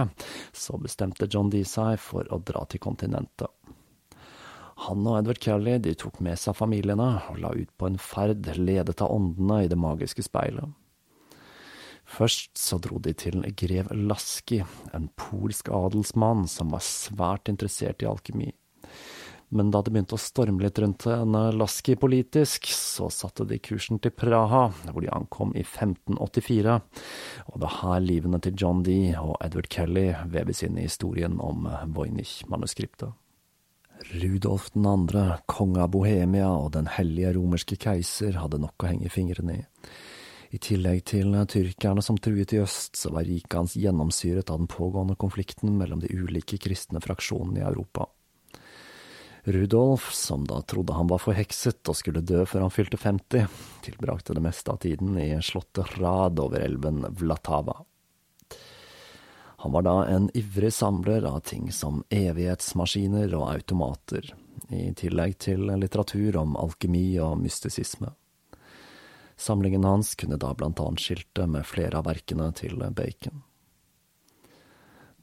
så 0.58 0.80
bestemte 0.82 1.30
John 1.30 1.52
Dee 1.54 1.68
seg 1.70 2.00
for 2.02 2.26
å 2.34 2.42
dra 2.42 2.66
til 2.70 2.82
kontinentet. 2.82 3.52
Han 4.88 5.06
og 5.08 5.20
Edward 5.22 5.40
Kelly 5.40 5.78
de 5.80 5.94
tok 5.96 6.18
med 6.26 6.42
seg 6.42 6.58
familiene 6.58 7.12
og 7.30 7.38
la 7.40 7.54
ut 7.56 7.70
på 7.78 7.88
en 7.88 8.02
ferd 8.02 8.50
ledet 8.58 8.98
av 9.06 9.14
åndene 9.14 9.62
i 9.64 9.70
det 9.72 9.80
magiske 9.80 10.26
speilet. 10.26 10.74
Først 12.06 12.58
så 12.60 12.78
dro 12.82 13.00
de 13.02 13.14
til 13.18 13.46
grev 13.58 13.88
Laski, 13.94 14.60
en 14.94 15.08
polsk 15.18 15.72
adelsmann 15.74 16.46
som 16.50 16.74
var 16.74 16.84
svært 16.86 17.50
interessert 17.54 18.04
i 18.04 18.10
alkemi. 18.10 18.52
Men 19.50 19.70
da 19.72 19.82
det 19.86 19.92
begynte 19.94 20.18
å 20.18 20.22
storme 20.22 20.64
litt 20.64 20.80
rundt 20.82 21.06
en 21.12 21.36
Lasky 21.56 21.96
politisk, 22.00 22.66
så 22.74 23.12
satte 23.14 23.46
de 23.46 23.60
kursen 23.62 24.00
til 24.02 24.14
Praha, 24.16 24.68
hvor 24.90 25.06
de 25.06 25.12
ankom 25.14 25.54
i 25.54 25.62
1584. 25.62 26.80
Og 27.54 27.60
det 27.62 27.70
er 27.70 27.78
her 27.82 28.02
livene 28.04 28.42
til 28.42 28.58
John 28.58 28.82
Dee 28.86 29.14
og 29.22 29.38
Edward 29.46 29.70
Kelly 29.72 30.08
veves 30.34 30.64
inn 30.66 30.80
i 30.80 30.88
historien 30.88 31.38
om 31.44 31.70
Voynich-manuskriptet. 31.96 33.14
Rudolf 34.12 34.72
2., 34.74 35.22
konge 35.48 35.86
av 35.86 35.94
Bohemia 35.94 36.50
og 36.52 36.74
den 36.76 36.90
hellige 36.98 37.36
romerske 37.38 37.78
keiser, 37.80 38.36
hadde 38.42 38.60
nok 38.62 38.84
å 38.84 38.92
henge 38.92 39.14
fingrene 39.14 39.62
i. 39.62 39.64
I 40.56 40.60
tillegg 40.62 41.02
til 41.10 41.34
tyrkerne 41.52 42.04
som 42.06 42.20
truet 42.22 42.54
i 42.54 42.62
øst, 42.64 42.96
så 43.00 43.12
var 43.16 43.26
riket 43.28 43.58
hans 43.58 43.76
gjennomsyret 43.80 44.52
av 44.52 44.62
den 44.62 44.70
pågående 44.72 45.18
konflikten 45.20 45.74
mellom 45.80 46.04
de 46.04 46.12
ulike 46.16 46.60
kristne 46.62 47.02
fraksjonene 47.04 47.64
i 47.64 47.66
Europa. 47.66 48.08
Rudolf, 49.48 50.14
som 50.14 50.48
da 50.48 50.62
trodde 50.62 50.94
han 50.94 51.08
var 51.08 51.22
forhekset 51.22 51.86
og 51.86 51.98
skulle 52.00 52.24
dø 52.26 52.42
før 52.50 52.66
han 52.66 52.74
fylte 52.74 52.98
50, 52.98 53.46
tilbrakte 53.86 54.34
det 54.34 54.42
meste 54.42 54.74
av 54.74 54.80
tiden 54.82 55.20
i 55.22 55.30
slottet 55.46 56.00
Rad 56.00 56.42
over 56.42 56.66
elven 56.66 57.06
Vlatava. 57.14 57.84
Han 59.62 59.76
var 59.78 59.86
da 59.86 59.96
en 60.10 60.32
ivrig 60.34 60.74
samler 60.74 61.30
av 61.30 61.40
ting 61.46 61.70
som 61.74 62.02
evighetsmaskiner 62.10 63.38
og 63.38 63.48
automater, 63.52 64.34
i 64.74 64.90
tillegg 64.98 65.38
til 65.46 65.70
litteratur 65.78 66.42
om 66.42 66.58
alkemi 66.58 67.08
og 67.22 67.38
mystisisme. 67.46 68.16
Samlingen 69.38 69.86
hans 69.86 70.16
kunne 70.18 70.42
da 70.42 70.56
blant 70.58 70.82
annet 70.82 71.06
skilte 71.06 71.46
med 71.46 71.70
flere 71.70 72.02
av 72.02 72.10
verkene 72.10 72.50
til 72.58 72.82
Bacon. 72.98 73.45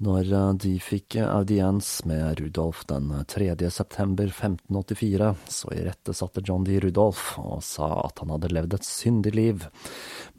Når 0.02 0.32
eh, 0.34 0.48
de 0.64 0.72
fikk 0.82 1.14
audiens 1.22 1.88
med 2.10 2.40
Rudolf 2.40 2.80
den 2.90 3.12
3. 3.30 3.54
september 3.70 4.32
1584, 4.32 5.28
så 5.46 5.74
irettesatte 5.76 6.42
John 6.42 6.64
D. 6.66 6.80
Rudolf 6.82 7.36
og 7.38 7.60
sa 7.62 7.86
at 8.00 8.18
han 8.18 8.32
hadde 8.34 8.50
levd 8.50 8.74
et 8.74 8.88
syndig 8.88 9.34
liv, 9.36 9.66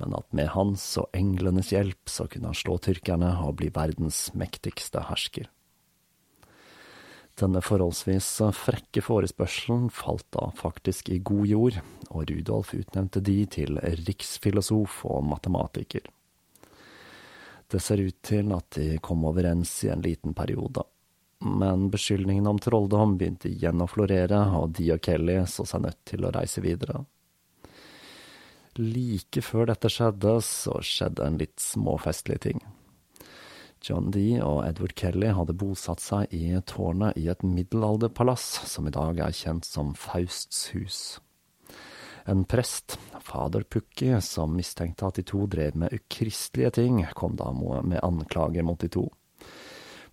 men 0.02 0.16
at 0.18 0.28
med 0.36 0.52
hans 0.52 0.84
og 1.00 1.08
englenes 1.16 1.72
hjelp 1.72 2.12
så 2.12 2.28
kunne 2.28 2.52
han 2.52 2.60
slå 2.60 2.76
tyrkerne 2.84 3.30
og 3.46 3.62
bli 3.62 3.70
verdens 3.72 4.26
mektigste 4.36 5.06
hersker. 5.08 5.48
Denne 7.40 7.64
forholdsvis 7.64 8.28
frekke 8.54 9.02
forespørselen 9.02 9.88
falt 9.96 10.28
da 10.36 10.50
faktisk 10.60 11.08
i 11.10 11.22
god 11.24 11.48
jord, 11.50 11.80
og 12.12 12.28
Rudolf 12.30 12.76
utnevnte 12.76 13.24
de 13.24 13.40
til 13.56 13.80
riksfilosof 13.80 15.00
og 15.08 15.24
matematiker. 15.32 16.04
Det 17.68 17.80
ser 17.82 18.04
ut 18.04 18.20
til 18.26 18.52
at 18.54 18.76
de 18.78 18.98
kom 19.04 19.24
overens 19.26 19.72
i 19.88 19.92
en 19.94 20.04
liten 20.04 20.36
periode, 20.38 20.84
men 21.44 21.90
beskyldningene 21.94 22.52
om 22.52 22.60
trolldom 22.62 23.18
begynte 23.18 23.50
igjen 23.50 23.82
å 23.84 23.90
florere, 23.90 24.44
og 24.58 24.76
de 24.78 24.92
og 24.96 25.02
Kelly 25.04 25.40
så 25.50 25.66
seg 25.68 25.86
nødt 25.88 26.00
til 26.08 26.28
å 26.28 26.32
reise 26.36 26.64
videre. 26.64 27.04
Like 28.80 29.44
før 29.46 29.68
dette 29.70 29.90
skjedde, 29.92 30.38
så 30.42 30.80
skjedde 30.82 31.28
en 31.28 31.38
litt 31.42 31.60
småfestlig 31.62 32.40
ting. 32.48 32.64
John 33.84 34.14
Dee 34.16 34.40
og 34.40 34.62
Edward 34.64 34.96
Kelly 34.96 35.34
hadde 35.36 35.56
bosatt 35.60 36.00
seg 36.00 36.32
i 36.32 36.56
tårnet 36.70 37.18
i 37.20 37.28
et 37.32 37.44
middelalderpalass 37.44 38.46
som 38.72 38.88
i 38.88 38.94
dag 38.96 39.20
er 39.20 39.36
kjent 39.36 39.68
som 39.68 39.92
Fausts 40.00 40.70
hus. 40.72 41.00
En 42.26 42.44
prest, 42.44 43.00
fader 43.22 43.64
Pukki, 43.64 44.22
som 44.22 44.56
mistenkte 44.56 45.08
at 45.08 45.20
de 45.20 45.26
to 45.28 45.46
drev 45.48 45.76
med 45.76 45.94
ukristelige 45.94 46.72
ting, 46.80 47.04
kom 47.14 47.36
da 47.36 47.52
med 47.52 48.00
anklager 48.04 48.64
mot 48.64 48.80
de 48.80 48.90
to. 48.90 49.10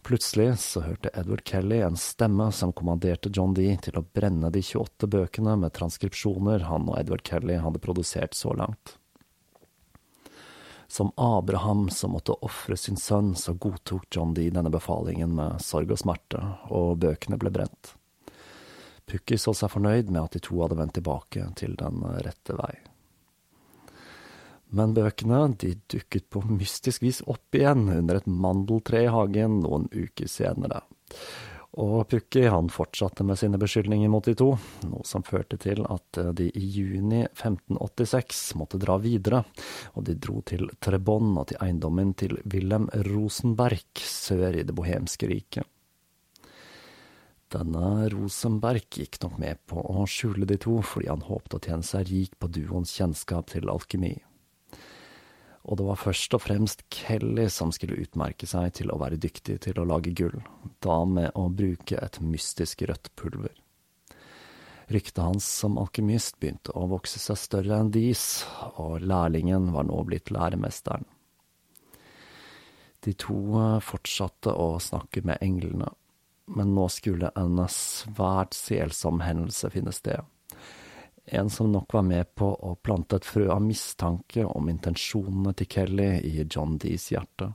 Plutselig 0.03 0.59
så 0.59 0.81
hørte 0.81 1.11
Edward 1.15 1.45
Kelly 1.45 1.83
en 1.85 1.97
stemme 1.97 2.49
som 2.53 2.73
kommanderte 2.73 3.31
John 3.33 3.53
Dee 3.55 3.77
til 3.85 3.99
å 4.01 4.03
brenne 4.03 4.51
de 4.51 4.63
28 4.65 5.07
bøkene 5.13 5.59
med 5.61 5.75
transkripsjoner 5.77 6.65
han 6.71 6.89
og 6.89 6.97
Edward 6.99 7.23
Kelly 7.27 7.61
hadde 7.61 7.83
produsert 7.85 8.35
så 8.35 8.55
langt. 8.57 8.97
Som 10.91 11.13
Abraham 11.21 11.87
som 11.95 12.17
måtte 12.17 12.35
ofre 12.43 12.75
sin 12.81 12.97
sønn, 12.99 13.37
så 13.37 13.55
godtok 13.55 14.09
John 14.11 14.33
Dee 14.35 14.51
denne 14.51 14.73
befalingen 14.73 15.37
med 15.37 15.61
sorg 15.63 15.93
og 15.95 16.01
smerte, 16.01 16.41
og 16.75 16.97
bøkene 17.05 17.39
ble 17.39 17.53
brent. 17.55 17.95
Pukki 19.11 19.39
så 19.41 19.55
seg 19.57 19.73
fornøyd 19.73 20.13
med 20.13 20.23
at 20.23 20.39
de 20.39 20.45
to 20.47 20.61
hadde 20.63 20.79
vendt 20.79 20.97
tilbake 20.99 21.51
til 21.59 21.77
den 21.81 22.05
rette 22.25 22.57
vei. 22.59 22.73
Men 24.71 24.95
bøkene 24.95 25.43
de 25.59 25.75
dukket 25.91 26.29
på 26.31 26.45
mystisk 26.47 27.03
vis 27.03 27.21
opp 27.27 27.59
igjen 27.59 27.89
under 27.91 28.21
et 28.21 28.29
mandeltre 28.31 29.03
i 29.03 29.11
hagen 29.11 29.59
noen 29.65 29.89
uker 29.91 30.31
senere. 30.31 30.85
Og 31.81 32.09
Pukki 32.11 32.49
fortsatte 32.75 33.23
med 33.27 33.39
sine 33.39 33.59
beskyldninger 33.59 34.11
mot 34.11 34.27
de 34.27 34.35
to, 34.35 34.49
noe 34.91 35.07
som 35.07 35.23
førte 35.23 35.59
til 35.63 35.85
at 35.87 36.19
de 36.35 36.49
i 36.51 36.65
juni 36.67 37.23
1586 37.29 38.57
måtte 38.59 38.81
dra 38.83 38.99
videre, 38.99 39.45
og 39.95 40.07
de 40.07 40.17
dro 40.19 40.43
til 40.43 40.67
Trebon 40.83 41.37
og 41.39 41.47
til 41.51 41.63
eiendommen 41.63 42.15
til 42.19 42.41
Wilhelm 42.43 42.91
Rosenberg 43.07 44.03
sør 44.03 44.59
i 44.59 44.67
det 44.67 44.75
bohemske 44.75 45.31
riket. 45.31 45.67
Denne 47.51 48.09
Rosenberg 48.13 48.87
gikk 48.95 49.19
nok 49.25 49.39
med 49.43 49.59
på 49.67 49.83
å 49.83 50.07
skjule 50.07 50.47
de 50.47 50.59
to 50.63 50.79
fordi 50.87 51.11
han 51.11 51.27
håpte 51.27 51.59
å 51.59 51.65
tjene 51.65 51.87
seg 51.87 52.11
rik 52.13 52.39
på 52.39 52.51
duoens 52.55 52.95
kjennskap 52.95 53.51
til 53.51 53.71
alkemi 53.73 54.15
og 55.69 55.77
det 55.77 55.87
var 55.87 56.01
først 56.01 56.35
og 56.37 56.43
fremst 56.43 56.85
Kelly 56.93 57.47
som 57.53 57.73
skulle 57.75 57.99
utmerke 58.01 58.49
seg 58.49 58.73
til 58.81 58.93
å 58.93 58.99
være 59.01 59.21
dyktig 59.21 59.59
til 59.67 59.81
å 59.81 59.87
lage 59.89 60.15
gull, 60.17 60.41
da 60.81 61.03
med 61.05 61.37
å 61.37 61.49
bruke 61.53 62.01
et 62.01 62.21
mystisk 62.25 62.87
rødt 62.89 63.13
pulver. 63.19 63.53
Ryktet 64.91 65.23
hans 65.23 65.47
som 65.47 65.79
alkymist 65.79 66.41
begynte 66.41 66.75
å 66.75 66.89
vokse 66.91 67.21
seg 67.23 67.39
større 67.39 67.77
enn 67.79 67.93
dis, 67.95 68.43
og 68.81 69.05
lærlingen 69.05 69.71
var 69.77 69.87
nå 69.87 70.01
blitt 70.09 70.33
læremesteren. 70.35 71.07
De 73.01 73.15
to 73.17 73.37
eh, 73.57 73.79
fortsatte 73.81 74.53
å 74.53 74.75
snakke 74.83 75.23
med 75.25 75.39
englene, 75.45 75.87
men 76.51 76.75
nå 76.75 76.89
skulle 76.91 77.31
en 77.39 77.63
svært 77.71 78.57
selsom 78.59 79.23
hendelse 79.23 79.71
finne 79.71 79.95
sted. 79.95 80.21
En 81.31 81.51
som 81.51 81.71
nok 81.73 81.93
var 81.95 82.03
med 82.03 82.35
på 82.35 82.49
å 82.51 82.75
plante 82.83 83.21
et 83.21 83.27
frø 83.27 83.47
av 83.55 83.63
mistanke 83.63 84.45
om 84.45 84.69
intensjonene 84.73 85.55
til 85.55 85.69
Kelly 85.71 86.09
i 86.27 86.43
John 86.43 86.75
Dees 86.81 87.11
hjerte. 87.13 87.53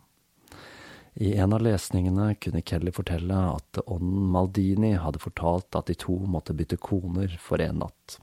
I 1.15 1.33
en 1.39 1.53
av 1.55 1.63
lesningene 1.63 2.35
kunne 2.39 2.63
Kelly 2.63 2.91
fortelle 2.95 3.41
at 3.55 3.79
ånden 3.85 4.29
Maldini 4.31 4.93
hadde 4.99 5.19
fortalt 5.23 5.75
at 5.75 5.91
de 5.91 5.95
to 5.99 6.17
måtte 6.27 6.55
bytte 6.55 6.79
koner 6.79 7.35
for 7.39 7.63
en 7.63 7.83
natt. 7.83 8.17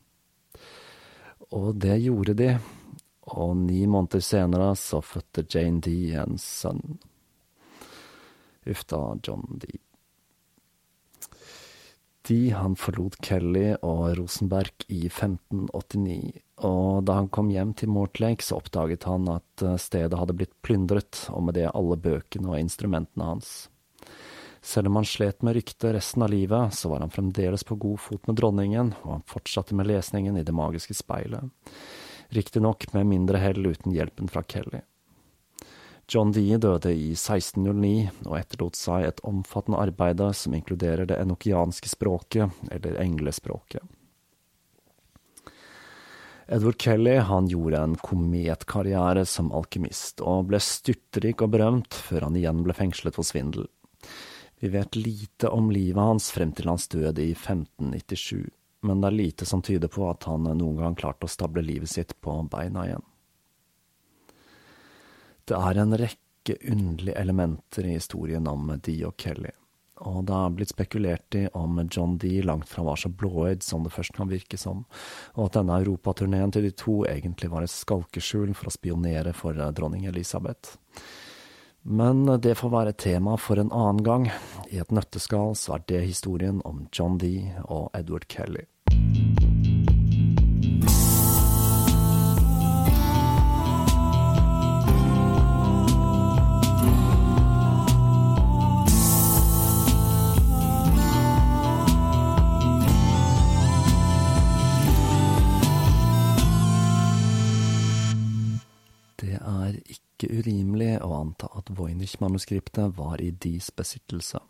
Og 1.53 1.75
det 1.81 1.99
gjorde 2.01 2.37
de, 2.37 2.51
og 3.37 3.57
ni 3.61 3.85
måneder 3.87 4.25
senere 4.25 4.73
så 4.77 5.01
fødte 5.05 5.45
Jane 5.45 5.85
Dee 5.85 6.17
en 6.21 6.41
sønn. 6.41 6.99
Uff 8.69 8.85
da, 8.89 9.05
John 9.21 9.49
Dee. 9.61 9.81
1990. 12.23 12.55
Han 12.55 12.77
forlot 12.77 13.17
Kelly 13.21 13.75
og 13.83 14.17
Rosenberg 14.19 14.85
i 14.89 15.09
1589. 15.09 16.41
Og 16.63 17.05
da 17.05 17.13
han 17.15 17.29
kom 17.29 17.51
hjem 17.51 17.75
til 17.75 17.89
Mortlake, 17.89 18.43
så 18.43 18.57
oppdaget 18.61 19.05
han 19.05 19.29
at 19.29 19.63
eh, 19.63 19.77
stedet 19.77 20.19
hadde 20.19 20.35
blitt 20.35 20.55
plyndret, 20.63 21.29
og 21.31 21.43
med 21.43 21.55
det 21.55 21.71
alle 21.75 21.97
bøkene 21.97 22.49
og 22.49 22.61
instrumentene 22.61 23.25
hans. 23.25 23.69
Selv 24.63 24.87
om 24.87 24.97
han 24.97 25.05
slet 25.05 25.43
med 25.43 25.57
ryktet 25.57 25.95
resten 25.97 26.23
av 26.23 26.31
livet, 26.31 26.75
så 26.75 26.89
var 26.89 27.01
han 27.01 27.11
fremdeles 27.11 27.65
på 27.65 27.75
god 27.75 27.99
fot 27.99 28.27
med 28.29 28.37
dronningen, 28.37 28.95
og 29.03 29.11
han 29.17 29.27
fortsatte 29.27 29.75
med 29.75 29.89
lesningen 29.91 30.37
i 30.37 30.45
Det 30.45 30.55
magiske 30.55 30.95
speilet. 30.95 31.51
Riktignok 32.31 32.87
med 32.95 33.07
mindre 33.07 33.39
hell 33.43 33.67
uten 33.67 33.93
hjelpen 33.93 34.31
fra 34.31 34.43
Kelly. 34.43 34.85
John 36.13 36.33
Dee 36.33 36.59
døde 36.61 36.91
i 36.93 37.15
1609 37.15 38.11
og 38.27 38.37
etterlot 38.37 38.77
seg 38.77 39.07
et 39.07 39.21
omfattende 39.25 39.81
arbeid 39.81 40.21
som 40.37 40.53
inkluderer 40.53 41.09
det 41.09 41.17
enokianske 41.23 41.89
språket, 41.89 42.53
eller 42.71 42.99
englespråket. 43.01 43.81
Edward 46.53 46.77
Kelly 46.77 47.17
han 47.17 47.47
gjorde 47.49 47.79
en 47.81 47.95
kometkarriere 47.97 49.25
som 49.25 49.53
alkymist, 49.57 50.21
og 50.21 50.51
ble 50.51 50.61
styrtrik 50.61 51.41
og 51.41 51.55
berømt 51.55 51.97
før 51.97 52.27
han 52.29 52.37
igjen 52.37 52.61
ble 52.67 52.77
fengslet 52.77 53.17
for 53.17 53.25
svindel. 53.25 53.71
Vi 54.61 54.69
vet 54.69 54.99
lite 54.99 55.49
om 55.49 55.71
livet 55.73 56.03
hans 56.03 56.29
frem 56.35 56.53
til 56.53 56.69
hans 56.69 56.91
død 56.93 57.23
i 57.25 57.31
1597, 57.33 58.51
men 58.85 59.01
det 59.01 59.09
er 59.09 59.17
lite 59.17 59.49
som 59.49 59.65
tyder 59.65 59.89
på 59.89 60.05
at 60.11 60.29
han 60.29 60.45
noen 60.45 60.77
gang 60.83 60.99
klarte 60.99 61.25
å 61.25 61.33
stable 61.33 61.65
livet 61.65 61.91
sitt 61.91 62.13
på 62.21 62.37
beina 62.53 62.85
igjen. 62.91 63.07
Det 65.49 65.59
er 65.59 65.81
en 65.83 65.97
rekke 65.99 66.57
underlige 66.71 67.19
elementer 67.19 67.87
i 67.89 67.97
historien 67.97 68.47
om 68.51 68.71
Dee 68.83 69.07
og 69.07 69.17
Kelly, 69.19 69.51
og 70.03 70.25
det 70.29 70.37
er 70.37 70.55
blitt 70.57 70.73
spekulert 70.75 71.39
i 71.39 71.45
om 71.59 71.81
John 71.91 72.17
Dee 72.23 72.45
langt 72.47 72.71
fra 72.71 72.85
var 72.87 72.99
så 72.99 73.11
blåøyd 73.11 73.63
som 73.67 73.87
det 73.87 73.95
først 73.95 74.15
kan 74.17 74.31
virke 74.31 74.59
som, 74.59 74.85
og 75.35 75.49
at 75.49 75.59
denne 75.59 75.81
europaturneen 75.83 76.55
til 76.55 76.67
de 76.67 76.73
to 76.75 77.03
egentlig 77.11 77.51
var 77.53 77.67
et 77.67 77.75
skalkeskjul 77.75 78.55
for 78.59 78.71
å 78.71 78.75
spionere 78.75 79.35
for 79.37 79.59
dronning 79.75 80.07
Elisabeth. 80.11 80.79
Men 81.83 82.27
det 82.41 82.55
får 82.59 82.71
være 82.71 82.93
tema 82.95 83.35
for 83.37 83.59
en 83.59 83.73
annen 83.75 84.05
gang. 84.07 84.29
I 84.71 84.79
et 84.79 84.95
nøtteskall 84.95 85.57
så 85.59 85.77
er 85.77 85.87
det 85.91 86.05
historien 86.07 86.63
om 86.65 86.87
John 86.95 87.19
Dee 87.19 87.57
og 87.67 87.91
Edward 87.99 88.29
Kelly. 88.31 88.69
Ikke 110.23 110.43
urimelig 110.43 110.93
å 111.03 111.13
anta 111.17 111.49
at 111.59 111.71
Voynich-manuskriptet 111.75 112.95
var 112.97 113.21
i 113.21 113.31
Dees 113.31 113.71
besittelse, 113.75 114.41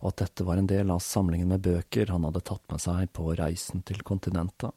og 0.00 0.12
at 0.12 0.22
dette 0.22 0.46
var 0.46 0.60
en 0.60 0.68
del 0.70 0.90
av 0.90 1.02
samlingen 1.02 1.50
med 1.50 1.64
bøker 1.66 2.12
han 2.12 2.26
hadde 2.28 2.44
tatt 2.46 2.62
med 2.70 2.82
seg 2.82 3.10
på 3.16 3.32
reisen 3.38 3.82
til 3.82 4.02
kontinentet. 4.06 4.70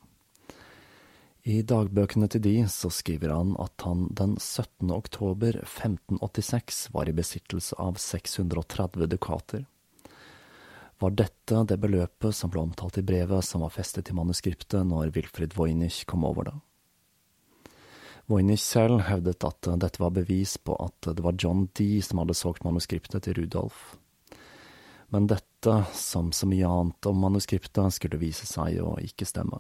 I 1.44 1.60
dagbøkene 1.68 2.30
til 2.32 2.40
Dee 2.42 2.68
så 2.72 2.88
skriver 2.94 3.34
han 3.36 3.52
at 3.60 3.84
han 3.84 4.08
den 4.16 4.38
17. 4.40 4.88
oktober 4.96 5.60
1586 5.60 6.86
var 6.96 7.12
i 7.12 7.16
besittelse 7.16 7.76
av 7.84 8.00
630 8.00 9.10
dukater. 9.12 9.66
Var 11.04 11.18
dette 11.20 11.66
det 11.68 11.82
beløpet 11.84 12.32
som 12.32 12.52
ble 12.54 12.64
omtalt 12.64 13.02
i 13.02 13.04
brevet 13.04 13.44
som 13.44 13.66
var 13.66 13.74
festet 13.76 14.08
i 14.08 14.16
manuskriptet 14.16 14.88
når 14.88 15.12
Wilfrid 15.18 15.58
Voynich 15.58 16.06
kom 16.08 16.24
over 16.24 16.48
det? 16.48 16.56
Voynich 18.26 18.62
selv 18.64 19.02
hevdet 19.10 19.44
at 19.44 19.68
dette 19.82 20.00
var 20.00 20.14
bevis 20.16 20.56
på 20.58 20.78
at 20.80 21.10
det 21.12 21.24
var 21.24 21.36
John 21.40 21.68
Dee 21.76 22.02
som 22.02 22.22
hadde 22.22 22.38
solgt 22.38 22.64
manuskriptet 22.64 23.26
til 23.26 23.36
Rudolf. 23.42 23.98
Men 25.12 25.28
dette, 25.28 25.74
som 25.94 26.32
så 26.32 26.48
mye 26.50 26.70
annet 26.70 27.06
om 27.06 27.20
manuskriptet, 27.22 27.94
skulle 27.94 28.22
vise 28.22 28.48
seg 28.50 28.80
å 28.82 28.96
ikke 29.04 29.28
stemme. 29.28 29.60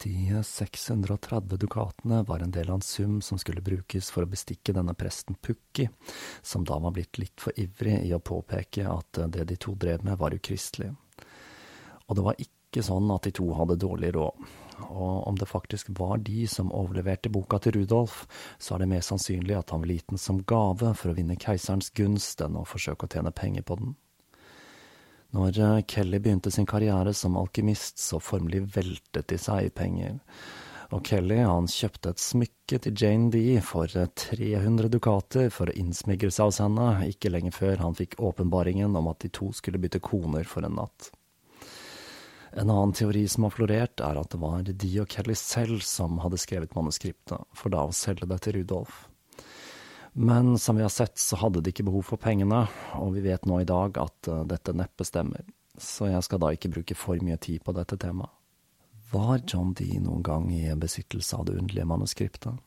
De 0.00 0.14
630 0.46 1.58
dukatene 1.60 2.22
var 2.24 2.40
en 2.40 2.54
del 2.54 2.70
av 2.70 2.78
en 2.78 2.86
sum 2.86 3.18
som 3.20 3.36
skulle 3.38 3.60
brukes 3.60 4.08
for 4.08 4.24
å 4.24 4.30
bestikke 4.30 4.72
denne 4.72 4.94
presten 4.96 5.36
Pukki, 5.36 5.90
som 6.40 6.64
da 6.64 6.78
var 6.80 6.94
blitt 6.96 7.20
litt 7.20 7.36
for 7.42 7.52
ivrig 7.60 7.98
i 8.06 8.14
å 8.16 8.22
påpeke 8.22 8.86
at 8.88 9.20
det 9.34 9.44
de 9.50 9.58
to 9.60 9.74
drev 9.76 10.06
med 10.06 10.16
var 10.22 10.32
ukristelig. 10.32 10.94
Og 12.06 12.16
det 12.16 12.24
var 12.24 12.40
ikke 12.40 12.86
sånn 12.86 13.12
at 13.12 13.28
de 13.28 13.34
to 13.36 13.50
hadde 13.58 13.76
dårlig 13.82 14.14
råd 14.16 14.48
og 14.88 15.26
om 15.28 15.38
det 15.38 15.48
faktisk 15.50 15.90
var 15.98 16.20
de 16.26 16.46
som 16.50 16.72
overleverte 16.76 17.32
boka 17.32 17.58
til 17.62 17.78
Rudolf, 17.78 18.24
så 18.58 18.74
er 18.74 18.84
det 18.84 18.92
mer 18.92 19.04
sannsynlig 19.06 19.58
at 19.58 19.74
han 19.74 19.84
ville 19.84 19.98
gitt 19.98 20.12
den 20.12 20.20
som 20.20 20.42
gave 20.42 20.94
for 20.98 21.12
å 21.12 21.16
vinne 21.16 21.38
keiserens 21.40 21.92
gunst 21.96 22.40
enn 22.44 22.58
å 22.60 22.66
forsøke 22.68 23.06
å 23.06 23.12
tjene 23.12 23.34
penger 23.34 23.66
på 23.66 23.78
den. 23.80 23.94
Når 25.36 25.60
eh, 25.62 25.82
Kelly 25.86 26.18
begynte 26.18 26.50
sin 26.50 26.66
karriere 26.66 27.14
som 27.14 27.38
alkymist, 27.38 28.00
så 28.02 28.18
formelig 28.22 28.64
veltet 28.74 29.28
de 29.30 29.38
seg 29.38 29.68
i 29.68 29.74
penger. 29.74 30.18
Og 30.90 31.04
Kelly 31.06 31.38
han 31.46 31.68
kjøpte 31.70 32.10
et 32.10 32.22
smykke 32.22 32.80
til 32.82 32.96
Jane 32.98 33.30
Dee 33.30 33.60
for 33.62 33.86
300 33.86 34.88
eh, 34.88 34.90
dukater 34.90 35.52
for 35.54 35.70
å 35.70 35.76
innsmigre 35.78 36.32
seg 36.34 36.50
hos 36.50 36.58
henne, 36.62 36.88
ikke 37.12 37.30
lenge 37.30 37.54
før 37.54 37.78
han 37.84 37.94
fikk 37.98 38.18
åpenbaringen 38.18 38.98
om 38.98 39.10
at 39.12 39.22
de 39.22 39.30
to 39.30 39.52
skulle 39.54 39.78
bytte 39.82 40.02
koner 40.02 40.48
for 40.50 40.66
en 40.66 40.80
natt. 40.80 41.12
En 42.52 42.70
annen 42.70 42.92
teori 42.92 43.28
som 43.28 43.46
har 43.46 43.54
florert, 43.54 44.00
er 44.02 44.18
at 44.18 44.32
det 44.32 44.40
var 44.42 44.64
de 44.66 44.90
og 45.02 45.08
Kelly 45.10 45.36
selv 45.38 45.84
som 45.86 46.18
hadde 46.24 46.40
skrevet 46.40 46.74
manuskriptet, 46.74 47.46
for 47.54 47.70
da 47.70 47.84
å 47.86 47.94
selge 47.94 48.26
det 48.30 48.40
til 48.44 48.58
Rudolf. 48.58 49.04
Men 50.12 50.58
som 50.58 50.76
vi 50.76 50.82
har 50.82 50.90
sett, 50.90 51.18
så 51.18 51.38
hadde 51.38 51.62
de 51.62 51.70
ikke 51.70 51.86
behov 51.86 52.08
for 52.08 52.18
pengene, 52.18 52.64
og 52.98 53.14
vi 53.14 53.22
vet 53.28 53.46
nå 53.46 53.60
i 53.62 53.68
dag 53.68 53.98
at 54.02 54.30
uh, 54.30 54.42
dette 54.48 54.74
neppe 54.74 55.06
stemmer, 55.06 55.46
så 55.78 56.10
jeg 56.10 56.26
skal 56.26 56.42
da 56.42 56.50
ikke 56.50 56.72
bruke 56.74 56.96
for 56.98 57.22
mye 57.22 57.38
tid 57.38 57.62
på 57.62 57.74
dette 57.76 57.98
temaet. 58.00 58.34
Var 59.10 59.40
John 59.46 59.72
Dee 59.74 59.98
noen 59.98 60.22
gang 60.22 60.50
i 60.54 60.68
besittelse 60.78 61.34
av 61.38 61.48
det 61.48 61.56
underlige 61.58 61.86
manuskriptet? 61.90 62.58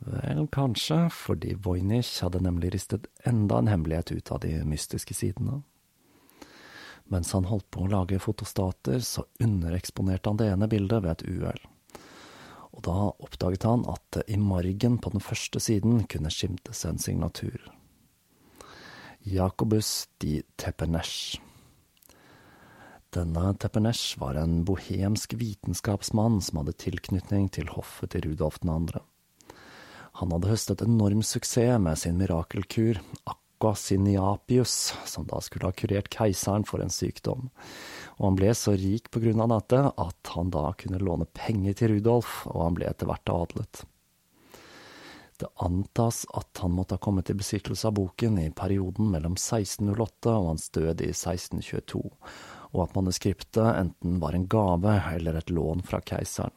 Vel, 0.00 0.46
kanskje, 0.50 1.04
fordi 1.12 1.54
Voynich 1.60 2.22
hadde 2.24 2.40
nemlig 2.42 2.72
ristet 2.74 3.06
enda 3.28 3.60
en 3.60 3.68
hemmelighet 3.70 4.10
ut 4.10 4.32
av 4.32 4.40
de 4.42 4.56
mystiske 4.66 5.14
sidene. 5.14 5.60
Mens 7.10 7.32
han 7.34 7.48
holdt 7.50 7.66
på 7.74 7.84
å 7.84 7.90
lage 7.90 8.20
fotostater, 8.22 9.02
så 9.02 9.24
undereksponerte 9.42 10.30
han 10.30 10.38
det 10.38 10.46
ene 10.52 10.68
bildet 10.70 11.02
ved 11.02 11.10
et 11.16 11.26
uhell. 11.26 11.64
Og 12.70 12.84
da 12.86 12.96
oppdaget 13.10 13.66
han 13.66 13.82
at 13.90 14.04
det 14.14 14.28
i 14.30 14.38
margen 14.38 15.00
på 15.02 15.10
den 15.10 15.22
første 15.24 15.58
siden 15.62 16.04
kunne 16.10 16.30
skimtes 16.30 16.84
en 16.86 17.02
signatur. 17.02 17.58
Jacobus 19.26 20.08
di 20.22 20.38
Tepenesch. 20.56 21.40
Denne 23.10 23.56
Tepenesch 23.58 24.14
var 24.22 24.38
en 24.38 24.60
bohemsk 24.64 25.34
vitenskapsmann 25.34 26.38
som 26.46 26.62
hadde 26.62 26.78
tilknytning 26.78 27.50
til 27.50 27.72
hoffet 27.74 28.14
til 28.14 28.28
Rudolf 28.28 28.62
2. 28.62 29.02
Han 30.22 30.34
hadde 30.36 30.50
høstet 30.52 30.86
enorm 30.86 31.24
suksess 31.26 31.82
med 31.82 31.98
sin 31.98 32.22
mirakelkur, 32.22 33.02
Aquasiniapius, 33.60 34.94
som 35.04 35.26
da 35.26 35.40
skulle 35.40 35.66
ha 35.66 35.72
kurert 35.72 36.08
keiseren 36.08 36.64
for 36.64 36.80
en 36.80 36.90
sykdom. 36.90 37.50
Og 38.16 38.24
han 38.24 38.38
ble 38.38 38.54
så 38.56 38.72
rik 38.72 39.10
på 39.12 39.20
grunn 39.20 39.42
av 39.44 39.50
dette 39.52 39.82
at 40.00 40.30
han 40.34 40.52
da 40.54 40.70
kunne 40.80 41.00
låne 41.02 41.26
penger 41.36 41.76
til 41.76 41.92
Rudolf, 41.94 42.46
og 42.48 42.62
han 42.64 42.78
ble 42.78 42.88
etter 42.88 43.10
hvert 43.10 43.32
adlet. 43.34 43.82
Det 45.40 45.50
antas 45.60 46.22
at 46.36 46.60
han 46.64 46.72
måtte 46.72 46.96
ha 46.96 47.04
kommet 47.04 47.28
i 47.32 47.36
besittelse 47.36 47.88
av 47.88 47.98
boken 48.00 48.38
i 48.40 48.48
perioden 48.52 49.12
mellom 49.12 49.36
1608 49.36 50.32
og 50.32 50.48
hans 50.54 50.68
død 50.72 51.04
i 51.04 51.12
1622, 51.12 52.00
og 52.72 52.82
at 52.86 52.96
manuskriptet 52.96 53.74
enten 53.74 54.18
var 54.24 54.36
en 54.36 54.48
gave 54.48 54.96
eller 55.12 55.36
et 55.36 55.52
lån 55.52 55.84
fra 55.84 56.00
keiseren. 56.00 56.56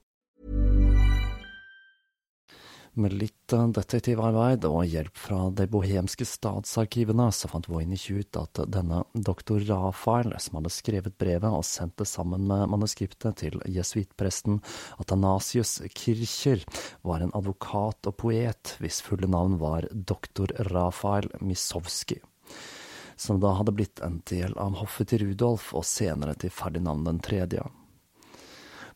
Med 2.99 3.13
litt 3.15 3.53
detektivarbeid 3.75 4.65
og 4.67 4.81
hjelp 4.83 5.15
fra 5.15 5.45
de 5.55 5.63
bohemske 5.71 6.25
statsarkivene, 6.27 7.29
så 7.31 7.47
fant 7.47 7.69
Voynich 7.71 8.09
ut 8.11 8.35
at 8.35 8.59
denne 8.67 9.05
doktor 9.15 9.63
Rafael, 9.63 10.33
som 10.43 10.59
hadde 10.59 10.73
skrevet 10.75 11.15
brevet 11.21 11.47
og 11.47 11.63
sendt 11.67 11.95
det 12.01 12.09
sammen 12.11 12.43
med 12.49 12.67
manuskriptet 12.73 13.39
til 13.45 13.55
jesuittpresten 13.63 14.59
Atanasius 14.99 15.77
Kircher, 15.95 16.67
var 17.07 17.23
en 17.23 17.31
advokat 17.37 18.11
og 18.11 18.17
poet 18.25 18.75
hvis 18.83 18.99
fulle 19.05 19.31
navn 19.31 19.55
var 19.61 19.87
doktor 19.93 20.51
Rafael 20.73 21.31
Misowski 21.39 22.19
som 23.21 23.37
da 23.39 23.51
hadde 23.53 23.73
blitt 23.77 23.99
en 24.01 24.17
del 24.25 24.55
av 24.57 24.79
hoffet 24.79 25.11
til 25.11 25.27
Rudolf 25.27 25.67
og 25.77 25.85
senere 25.85 26.33
til 26.41 26.49
Ferdinand 26.49 27.05
den 27.05 27.19
tredje 27.21 27.61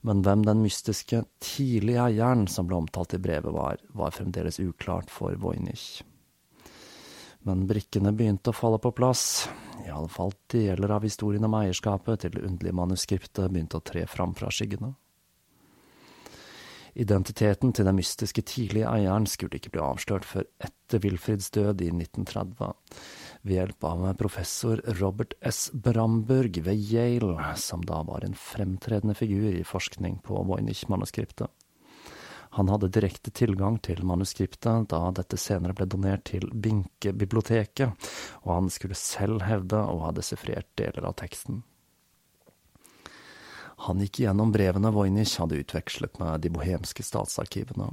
men 0.05 0.21
hvem 0.21 0.43
den 0.45 0.61
mystiske 0.61 1.23
tidlige 1.41 2.03
eieren 2.03 2.45
som 2.51 2.67
ble 2.69 2.77
omtalt 2.77 3.15
i 3.17 3.21
brevet 3.21 3.53
var, 3.55 3.79
var 3.97 4.13
fremdeles 4.13 4.59
uklart 4.61 5.09
for 5.09 5.33
Voynich. 5.41 6.03
Men 7.45 7.63
brikkene 7.69 8.13
begynte 8.13 8.53
å 8.53 8.57
falle 8.57 8.77
på 8.81 8.91
plass, 8.93 9.47
i 9.85 9.89
alle 9.89 10.09
fall 10.09 10.33
deler 10.49 10.93
av 10.93 11.05
historien 11.05 11.45
om 11.45 11.57
eierskapet 11.57 12.21
til 12.21 12.37
det 12.37 12.45
underlige 12.45 12.77
manuskriptet 12.77 13.49
begynte 13.49 13.81
å 13.81 13.85
tre 13.85 14.05
fram 14.09 14.37
fra 14.37 14.51
skyggene. 14.53 14.93
Identiteten 16.95 17.73
til 17.75 17.89
den 17.89 17.97
mystiske 17.97 18.45
tidlige 18.45 18.87
eieren 18.87 19.25
skulle 19.27 19.57
ikke 19.57 19.73
bli 19.73 19.83
avslørt 19.83 20.25
før 20.25 20.45
etter 20.63 21.01
Wilfrids 21.03 21.49
død 21.51 21.81
i 21.81 21.89
1930, 21.91 22.77
ved 23.45 23.59
hjelp 23.59 23.83
av 23.85 24.05
professor 24.17 24.81
Robert 24.99 25.33
S. 25.41 25.69
Bramburg 25.73 26.57
ved 26.65 26.81
Yale, 26.91 27.53
som 27.55 27.83
da 27.85 28.01
var 28.03 28.25
en 28.25 28.33
fremtredende 28.33 29.13
figur 29.13 29.53
i 29.53 29.63
forskning 29.63 30.17
på 30.25 30.41
Voynich-manuskriptet. 30.49 31.47
Han 32.55 32.69
hadde 32.71 32.89
direkte 32.89 33.29
tilgang 33.35 33.77
til 33.83 34.01
manuskriptet 34.07 34.89
da 34.89 35.01
dette 35.13 35.37
senere 35.37 35.75
ble 35.77 35.85
donert 35.91 36.23
til 36.31 36.47
Binke-biblioteket, 36.49 38.09
og 38.47 38.51
han 38.53 38.69
skulle 38.73 38.97
selv 38.97 39.43
hevde 39.45 39.77
å 39.77 39.99
ha 40.07 40.11
desifrert 40.15 40.69
deler 40.79 41.05
av 41.05 41.17
teksten. 41.19 41.61
Han 43.85 44.01
gikk 44.01 44.23
gjennom 44.23 44.55
brevene 44.55 44.89
Voynich 44.95 45.35
hadde 45.37 45.59
utvekslet 45.61 46.17
med 46.17 46.41
de 46.41 46.53
bohemske 46.55 47.03
statsarkivene. 47.03 47.91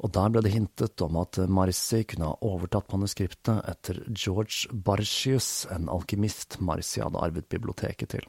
Og 0.00 0.12
der 0.16 0.32
ble 0.32 0.40
det 0.44 0.54
hintet 0.54 1.02
om 1.04 1.18
at 1.20 1.36
Marci 1.52 2.02
kunne 2.08 2.30
ha 2.30 2.36
overtatt 2.46 2.88
manuskriptet 2.92 3.66
etter 3.68 4.00
George 4.08 4.70
Barcius, 4.72 5.66
en 5.68 5.90
alkymist 5.92 6.56
Marci 6.64 7.02
hadde 7.04 7.20
arvet 7.20 7.50
biblioteket 7.52 8.16
til. 8.16 8.24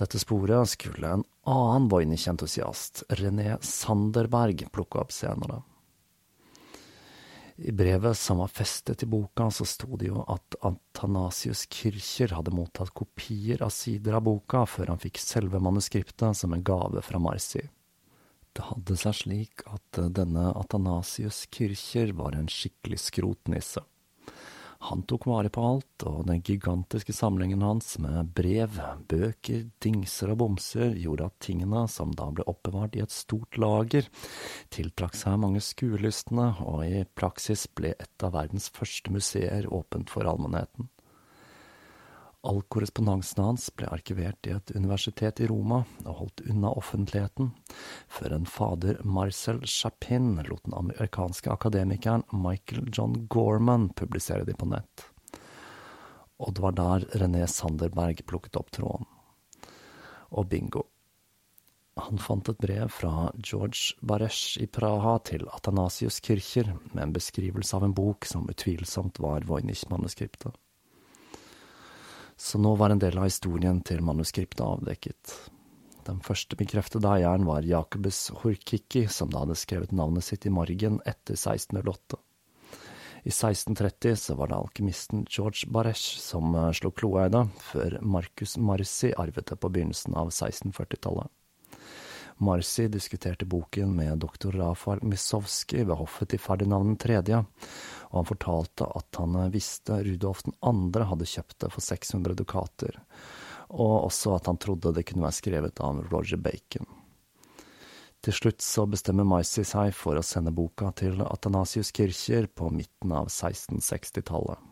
Dette 0.00 0.16
sporet 0.16 0.70
skulle 0.72 1.10
en 1.18 1.26
annen 1.44 1.90
Voynich-entusiast, 1.92 3.04
René 3.20 3.58
Sanderberg, 3.60 4.64
plukke 4.72 5.02
opp 5.02 5.12
senere. 5.12 5.60
I 7.60 7.74
brevet 7.76 8.16
som 8.16 8.40
var 8.40 8.48
festet 8.48 9.04
i 9.04 9.06
boka, 9.06 9.50
så 9.52 9.66
sto 9.68 9.98
det 10.00 10.08
jo 10.08 10.24
at 10.32 10.56
Antanasius 10.64 11.66
Kircher 11.68 12.32
hadde 12.32 12.54
mottatt 12.56 12.94
kopier 12.96 13.60
av 13.62 13.70
sider 13.76 14.16
av 14.16 14.24
boka 14.24 14.64
før 14.64 14.94
han 14.94 15.02
fikk 15.02 15.20
selve 15.20 15.60
manuskriptet 15.60 16.40
som 16.40 16.56
en 16.56 16.64
gave 16.64 17.04
fra 17.04 17.20
Marci. 17.20 17.60
Det 18.52 18.66
hadde 18.68 18.98
seg 19.00 19.16
slik 19.16 19.64
at 19.72 20.02
denne 20.16 20.50
Athanasius 20.60 21.46
Kircher 21.52 22.12
var 22.18 22.36
en 22.36 22.50
skikkelig 22.52 23.00
skrotnisse. 23.06 23.80
Han 24.82 25.04
tok 25.06 25.28
vare 25.30 25.50
på 25.52 25.62
alt, 25.62 26.04
og 26.10 26.24
den 26.26 26.40
gigantiske 26.42 27.14
samlingen 27.14 27.62
hans 27.62 27.94
med 28.02 28.32
brev, 28.34 28.80
bøker, 29.06 29.68
dingser 29.84 30.32
og 30.34 30.40
bomser 30.40 30.96
gjorde 30.98 31.28
at 31.30 31.36
tingene, 31.46 31.84
som 31.86 32.10
da 32.18 32.26
ble 32.34 32.42
oppbevart 32.50 32.98
i 32.98 33.04
et 33.04 33.14
stort 33.14 33.60
lager, 33.62 34.08
tiltrakk 34.74 35.14
seg 35.14 35.38
mange 35.38 35.62
skuelystne, 35.62 36.48
og 36.66 36.82
i 36.88 37.04
praksis 37.14 37.68
ble 37.70 37.94
et 37.94 38.26
av 38.26 38.34
verdens 38.34 38.66
første 38.74 39.14
museer 39.14 39.70
åpent 39.70 40.10
for 40.10 40.26
allmennheten. 40.26 40.90
All 42.42 42.58
korrespondansen 42.74 43.38
hans 43.44 43.68
ble 43.78 43.86
arkivert 43.94 44.48
i 44.50 44.54
et 44.56 44.72
universitet 44.74 45.38
i 45.44 45.46
Roma 45.46 45.84
og 46.02 46.16
holdt 46.18 46.42
unna 46.50 46.72
offentligheten, 46.74 47.52
før 48.10 48.34
en 48.34 48.48
fader 48.50 48.98
Marcel 49.06 49.60
Chapin 49.70 50.32
lot 50.48 50.64
den 50.66 50.74
amerikanske 50.74 51.52
akademikeren 51.54 52.24
Michael 52.34 52.88
John 52.90 53.14
Gorman 53.30 53.92
publisere 53.94 54.42
de 54.48 54.56
på 54.58 54.66
nett. 54.72 55.04
Og 56.42 56.56
det 56.56 56.64
var 56.64 56.74
der 56.74 57.06
René 57.22 57.44
Sanderberg 57.46 58.24
plukket 58.26 58.58
opp 58.58 58.74
tråden. 58.74 59.06
Og 60.34 60.48
bingo. 60.50 60.88
Han 62.02 62.18
fant 62.18 62.48
et 62.50 62.58
brev 62.58 62.90
fra 62.90 63.28
George 63.36 63.94
Baresh 64.02 64.58
i 64.58 64.66
Praha 64.66 65.14
til 65.28 65.46
Athanasius 65.46 66.18
Kircher 66.24 66.72
med 66.90 67.04
en 67.04 67.14
beskrivelse 67.14 67.76
av 67.78 67.86
en 67.86 67.94
bok 67.94 68.26
som 68.26 68.50
utvilsomt 68.50 69.22
var 69.22 69.46
Voynich-manuskriptet 69.46 70.58
så 72.36 72.58
nå 72.58 72.74
var 72.80 72.90
en 72.90 73.02
del 73.02 73.18
av 73.18 73.28
historien 73.28 73.80
til 73.86 74.02
manuskriptet 74.04 74.64
avdekket. 74.64 75.34
Den 76.06 76.18
første 76.24 76.58
bekreftede 76.58 77.10
eieren 77.12 77.46
var 77.46 77.62
Jacobus 77.66 78.30
Horkiki, 78.42 79.06
som 79.08 79.30
da 79.30 79.44
hadde 79.44 79.58
skrevet 79.58 79.94
navnet 79.94 80.26
sitt 80.26 80.46
i 80.46 80.54
margen 80.54 80.98
etter 81.06 81.38
1608. 81.38 82.18
I 83.22 83.30
1630 83.30 84.16
så 84.18 84.34
var 84.34 84.50
det 84.50 84.56
alkymisten 84.58 85.26
George 85.30 85.68
Baresh 85.70 86.18
som 86.18 86.54
eh, 86.58 86.72
slo 86.74 86.90
det, 86.90 87.44
før 87.70 87.98
Marcus 88.02 88.56
Marci 88.58 89.12
arvet 89.14 89.46
det 89.46 89.56
på 89.62 89.70
begynnelsen 89.70 90.16
av 90.18 90.32
1640-tallet. 90.32 91.30
Marci 92.36 92.88
diskuterte 92.88 93.44
boken 93.44 93.96
med 93.96 94.18
doktor 94.24 94.52
Rafael 94.52 95.02
Misowski 95.02 95.82
ved 95.84 95.96
hoffet 95.98 96.32
til 96.32 96.40
Ferdinand 96.42 96.98
3., 97.00 97.20
og 98.12 98.16
han 98.18 98.28
fortalte 98.28 98.88
at 98.88 99.20
han 99.20 99.36
visste 99.52 100.00
Rudolf 100.04 100.42
2. 100.48 101.04
hadde 101.10 101.28
kjøpt 101.28 101.58
det 101.64 101.70
for 101.72 101.84
600 101.84 102.36
dukater, 102.38 102.98
og 103.68 104.08
også 104.08 104.36
at 104.36 104.50
han 104.50 104.60
trodde 104.60 104.94
det 104.96 105.06
kunne 105.08 105.24
være 105.26 105.38
skrevet 105.38 105.80
av 105.80 106.02
Roger 106.12 106.40
Bacon. 106.40 106.88
Til 108.22 108.36
slutt 108.36 108.62
så 108.62 108.84
bestemmer 108.86 109.26
Marcy 109.26 109.64
seg 109.66 109.90
for 109.98 110.14
å 110.14 110.22
sende 110.22 110.52
boka 110.54 110.92
til 110.94 111.24
Athanasius 111.26 111.90
Kircher 111.90 112.46
på 112.46 112.70
midten 112.70 113.10
av 113.10 113.26
1660-tallet. 113.32 114.71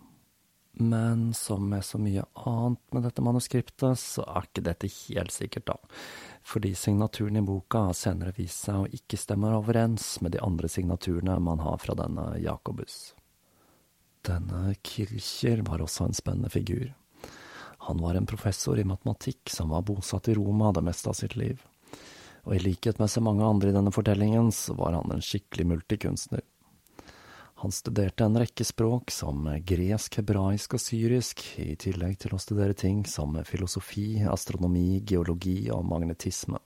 Men 0.80 1.30
som 1.36 1.66
med 1.68 1.84
så 1.84 2.00
mye 2.00 2.24
annet 2.40 2.96
med 2.96 3.04
dette 3.04 3.24
manuskriptet, 3.24 4.00
så 4.00 4.24
er 4.24 4.48
ikke 4.48 4.64
dette 4.64 4.88
helt 4.88 5.34
sikkert, 5.34 5.68
da 5.68 5.78
fordi 6.42 6.74
signaturen 6.74 7.36
i 7.36 7.42
boka 7.42 7.78
har 7.78 7.96
senere 7.96 8.34
vist 8.36 8.64
seg 8.64 8.82
å 8.82 8.88
ikke 8.96 9.18
stemme 9.20 9.52
overens 9.54 10.16
med 10.24 10.34
de 10.34 10.40
andre 10.42 10.68
signaturene 10.72 11.36
man 11.44 11.62
har 11.62 11.78
fra 11.82 11.94
denne 11.98 12.24
Jacobus. 12.42 13.12
Denne 14.26 14.74
Kircher 14.82 15.62
var 15.68 15.82
også 15.84 16.08
en 16.08 16.16
spennende 16.16 16.50
figur. 16.52 16.90
Han 17.86 18.02
var 18.02 18.14
en 18.14 18.28
professor 18.28 18.78
i 18.78 18.84
matematikk 18.84 19.52
som 19.52 19.72
var 19.72 19.86
bosatt 19.88 20.28
i 20.28 20.34
Roma 20.36 20.72
det 20.76 20.84
meste 20.84 21.12
av 21.12 21.16
sitt 21.20 21.36
liv, 21.36 21.62
og 22.44 22.56
i 22.56 22.62
likhet 22.64 22.98
med 23.00 23.12
så 23.12 23.22
mange 23.24 23.44
andre 23.44 23.70
i 23.70 23.76
denne 23.76 23.92
fortellingen, 23.92 24.50
så 24.52 24.74
var 24.76 24.96
han 24.96 25.12
en 25.12 25.24
skikkelig 25.24 25.66
multikunstner. 25.74 26.44
Han 27.60 27.72
studerte 27.72 28.24
en 28.24 28.38
rekke 28.40 28.64
språk, 28.64 29.10
som 29.12 29.44
gresk, 29.68 30.14
hebraisk 30.16 30.78
og 30.78 30.80
syrisk, 30.80 31.42
i 31.60 31.74
tillegg 31.76 32.14
til 32.22 32.32
å 32.32 32.38
studere 32.40 32.72
ting 32.72 33.02
som 33.04 33.36
filosofi, 33.44 34.22
astronomi, 34.24 35.02
geologi 35.04 35.66
og 35.68 35.84
magnetisme. 35.84 36.56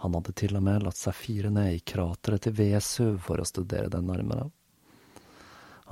Han 0.00 0.16
hadde 0.16 0.32
til 0.40 0.56
og 0.56 0.64
med 0.64 0.86
latt 0.86 0.96
seg 0.96 1.18
fire 1.18 1.52
ned 1.52 1.76
i 1.76 1.82
krateret 1.84 2.46
til 2.46 2.56
Vesuv 2.56 3.18
for 3.26 3.42
å 3.42 3.44
studere 3.44 3.92
den 3.92 4.08
nærmere. 4.08 4.46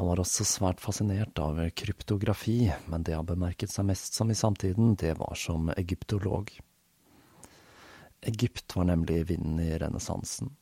Han 0.01 0.09
var 0.09 0.25
også 0.25 0.49
svært 0.49 0.81
fascinert 0.81 1.37
av 1.45 1.61
kryptografi, 1.77 2.73
men 2.89 3.05
det 3.05 3.19
han 3.19 3.29
bemerket 3.29 3.77
seg 3.77 3.91
mest 3.93 4.17
som 4.17 4.33
i 4.33 4.39
samtiden, 4.41 4.97
det 4.97 5.19
var 5.21 5.37
som 5.37 5.69
egyptolog. 5.77 6.49
Egypt 8.25 8.73
var 8.73 8.89
nemlig 8.89 9.27
vinden 9.35 9.61
i 9.61 9.69
renessansen. 9.77 10.55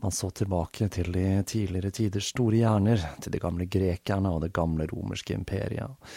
Man 0.00 0.12
så 0.12 0.30
tilbake 0.30 0.88
til 0.88 1.12
de 1.12 1.42
tidligere 1.44 1.90
tiders 1.92 2.30
store 2.32 2.62
hjerner, 2.62 3.02
til 3.20 3.34
de 3.34 3.40
gamle 3.42 3.66
grekerne 3.68 4.32
og 4.32 4.40
det 4.46 4.54
gamle 4.56 4.86
romerske 4.88 5.36
imperiet. 5.36 6.12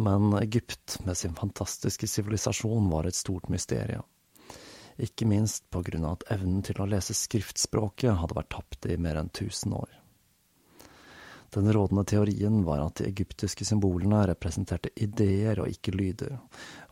Men 0.00 0.32
Egypt, 0.40 0.96
med 1.04 1.16
sin 1.16 1.36
fantastiske 1.36 2.08
sivilisasjon, 2.08 2.88
var 2.88 3.04
et 3.06 3.18
stort 3.18 3.50
mysterium. 3.52 4.06
Ikke 4.98 5.28
minst 5.28 5.68
på 5.70 5.84
grunn 5.84 6.08
av 6.08 6.16
at 6.16 6.26
evnen 6.38 6.64
til 6.66 6.80
å 6.80 6.88
lese 6.88 7.14
skriftspråket 7.14 8.16
hadde 8.18 8.38
vært 8.38 8.50
tapt 8.56 8.88
i 8.88 8.96
mer 8.96 9.20
enn 9.20 9.30
tusen 9.30 9.76
år. 9.76 9.92
Den 11.54 11.68
rådende 11.72 12.04
teorien 12.04 12.64
var 12.64 12.82
at 12.82 12.98
de 13.00 13.06
egyptiske 13.08 13.64
symbolene 13.64 14.24
representerte 14.28 14.90
ideer 14.96 15.60
og 15.62 15.70
ikke 15.72 15.94
lyder, 15.96 16.36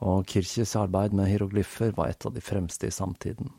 og 0.04 0.24
Kirches 0.28 0.76
arbeid 0.80 1.16
med 1.16 1.28
hieroglyffer 1.32 1.96
var 1.96 2.12
et 2.12 2.28
av 2.28 2.32
de 2.36 2.44
fremste 2.44 2.88
i 2.88 2.94
samtiden. 2.94 3.52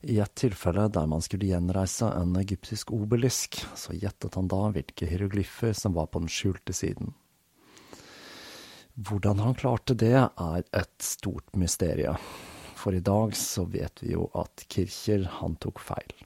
I 0.00 0.16
et 0.22 0.32
tilfelle 0.34 0.86
der 0.88 1.08
man 1.10 1.20
skulle 1.20 1.50
gjenreise 1.50 2.08
en 2.16 2.32
egyptisk 2.40 2.92
obelisk, 2.96 3.58
så 3.76 3.92
gjettet 3.92 4.38
han 4.38 4.48
da 4.48 4.62
hvilke 4.72 5.08
hieroglyfer 5.08 5.74
som 5.76 5.92
var 5.98 6.08
på 6.08 6.22
den 6.22 6.32
skjulte 6.32 6.72
siden. 6.72 7.12
Hvordan 8.96 9.42
han 9.44 9.54
klarte 9.60 9.94
det, 9.94 10.16
er 10.16 10.64
et 10.76 11.04
stort 11.04 11.52
mysterium, 11.56 12.16
for 12.76 12.96
i 12.96 13.04
dag 13.04 13.36
så 13.36 13.66
vet 13.68 14.02
vi 14.02 14.14
jo 14.16 14.26
at 14.36 14.64
Kircher, 14.72 15.28
han 15.40 15.60
tok 15.60 15.84
feil. 15.84 16.16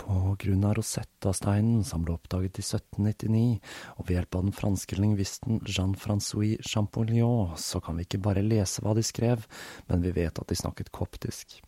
På 0.00 0.34
grunn 0.40 0.64
av 0.64 0.78
Rosetta-steinen 0.80 1.84
som 1.84 2.04
ble 2.04 2.16
oppdaget 2.16 2.62
i 2.62 2.64
1799, 2.64 3.60
og 4.00 4.06
ved 4.08 4.16
hjelp 4.16 4.38
av 4.40 4.46
den 4.48 4.56
franske 4.56 4.96
lingvisten 4.96 5.60
Jean-Francois 5.68 6.64
Champollion, 6.64 7.52
så 7.60 7.84
kan 7.84 8.00
vi 8.00 8.08
ikke 8.08 8.24
bare 8.24 8.44
lese 8.44 8.80
hva 8.80 8.96
de 8.96 9.04
skrev, 9.04 9.44
men 9.92 10.00
vi 10.00 10.16
vet 10.16 10.40
at 10.40 10.48
de 10.48 10.56
snakket 10.56 10.92
koptisk. 10.96 11.60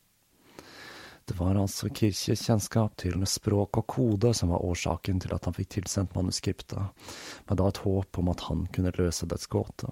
Det 1.32 1.38
var 1.38 1.56
altså 1.56 1.88
Kirches 1.88 2.42
kjennskap 2.44 2.92
til 3.00 3.22
språk 3.24 3.78
og 3.80 3.86
kode 3.88 4.34
som 4.36 4.50
var 4.52 4.60
årsaken 4.68 5.22
til 5.24 5.30
at 5.32 5.46
han 5.48 5.54
fikk 5.56 5.70
tilsendt 5.72 6.12
manuskriptet, 6.12 7.06
med 7.48 7.56
da 7.56 7.68
et 7.72 7.80
håp 7.80 8.18
om 8.20 8.28
at 8.28 8.42
han 8.50 8.66
kunne 8.68 8.92
løse 8.98 9.24
dets 9.30 9.48
gåte. 9.48 9.88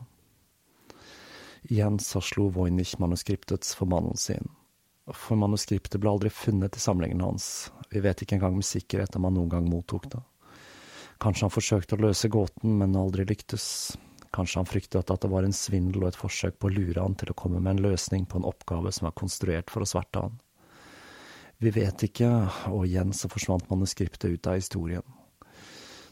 Igjen 1.72 1.96
så 2.04 2.20
slo 2.20 2.50
Voynich 2.52 2.98
manuskriptets 3.00 3.72
forbannelse 3.78 4.36
inn. 4.36 4.50
For 5.16 5.40
manuskriptet 5.40 5.96
ble 6.02 6.12
aldri 6.12 6.28
funnet 6.28 6.76
i 6.76 6.82
samlingen 6.84 7.24
hans, 7.24 7.70
vi 7.88 8.04
vet 8.04 8.20
ikke 8.20 8.36
engang 8.36 8.60
med 8.60 8.68
sikkerhet 8.68 9.16
om 9.16 9.30
han 9.30 9.38
noen 9.40 9.54
gang 9.56 9.72
mottok 9.72 10.10
det. 10.12 10.20
Kanskje 11.24 11.48
han 11.48 11.56
forsøkte 11.56 11.96
å 11.96 12.04
løse 12.04 12.28
gåten, 12.28 12.76
men 12.84 13.00
aldri 13.00 13.24
lyktes. 13.32 13.96
Kanskje 14.28 14.60
han 14.60 14.68
fryktet 14.68 15.08
at 15.08 15.24
det 15.24 15.32
var 15.32 15.48
en 15.48 15.56
svindel 15.56 16.04
og 16.04 16.12
et 16.12 16.20
forsøk 16.20 16.60
på 16.60 16.68
å 16.68 16.76
lure 16.76 17.00
han 17.00 17.16
til 17.16 17.32
å 17.32 17.40
komme 17.46 17.64
med 17.64 17.78
en 17.78 17.84
løsning 17.88 18.28
på 18.28 18.36
en 18.36 18.48
oppgave 18.52 18.92
som 18.92 19.08
var 19.08 19.16
konstruert 19.16 19.72
for 19.72 19.88
å 19.88 19.92
sverte 19.96 20.28
han. 20.28 20.36
Vi 21.60 21.70
vet 21.70 22.06
ikke, 22.06 22.28
og 22.72 22.86
igjen 22.88 23.10
så 23.12 23.28
forsvant 23.28 23.66
manuskriptet 23.68 24.32
ut 24.32 24.48
av 24.48 24.56
historien. 24.56 25.04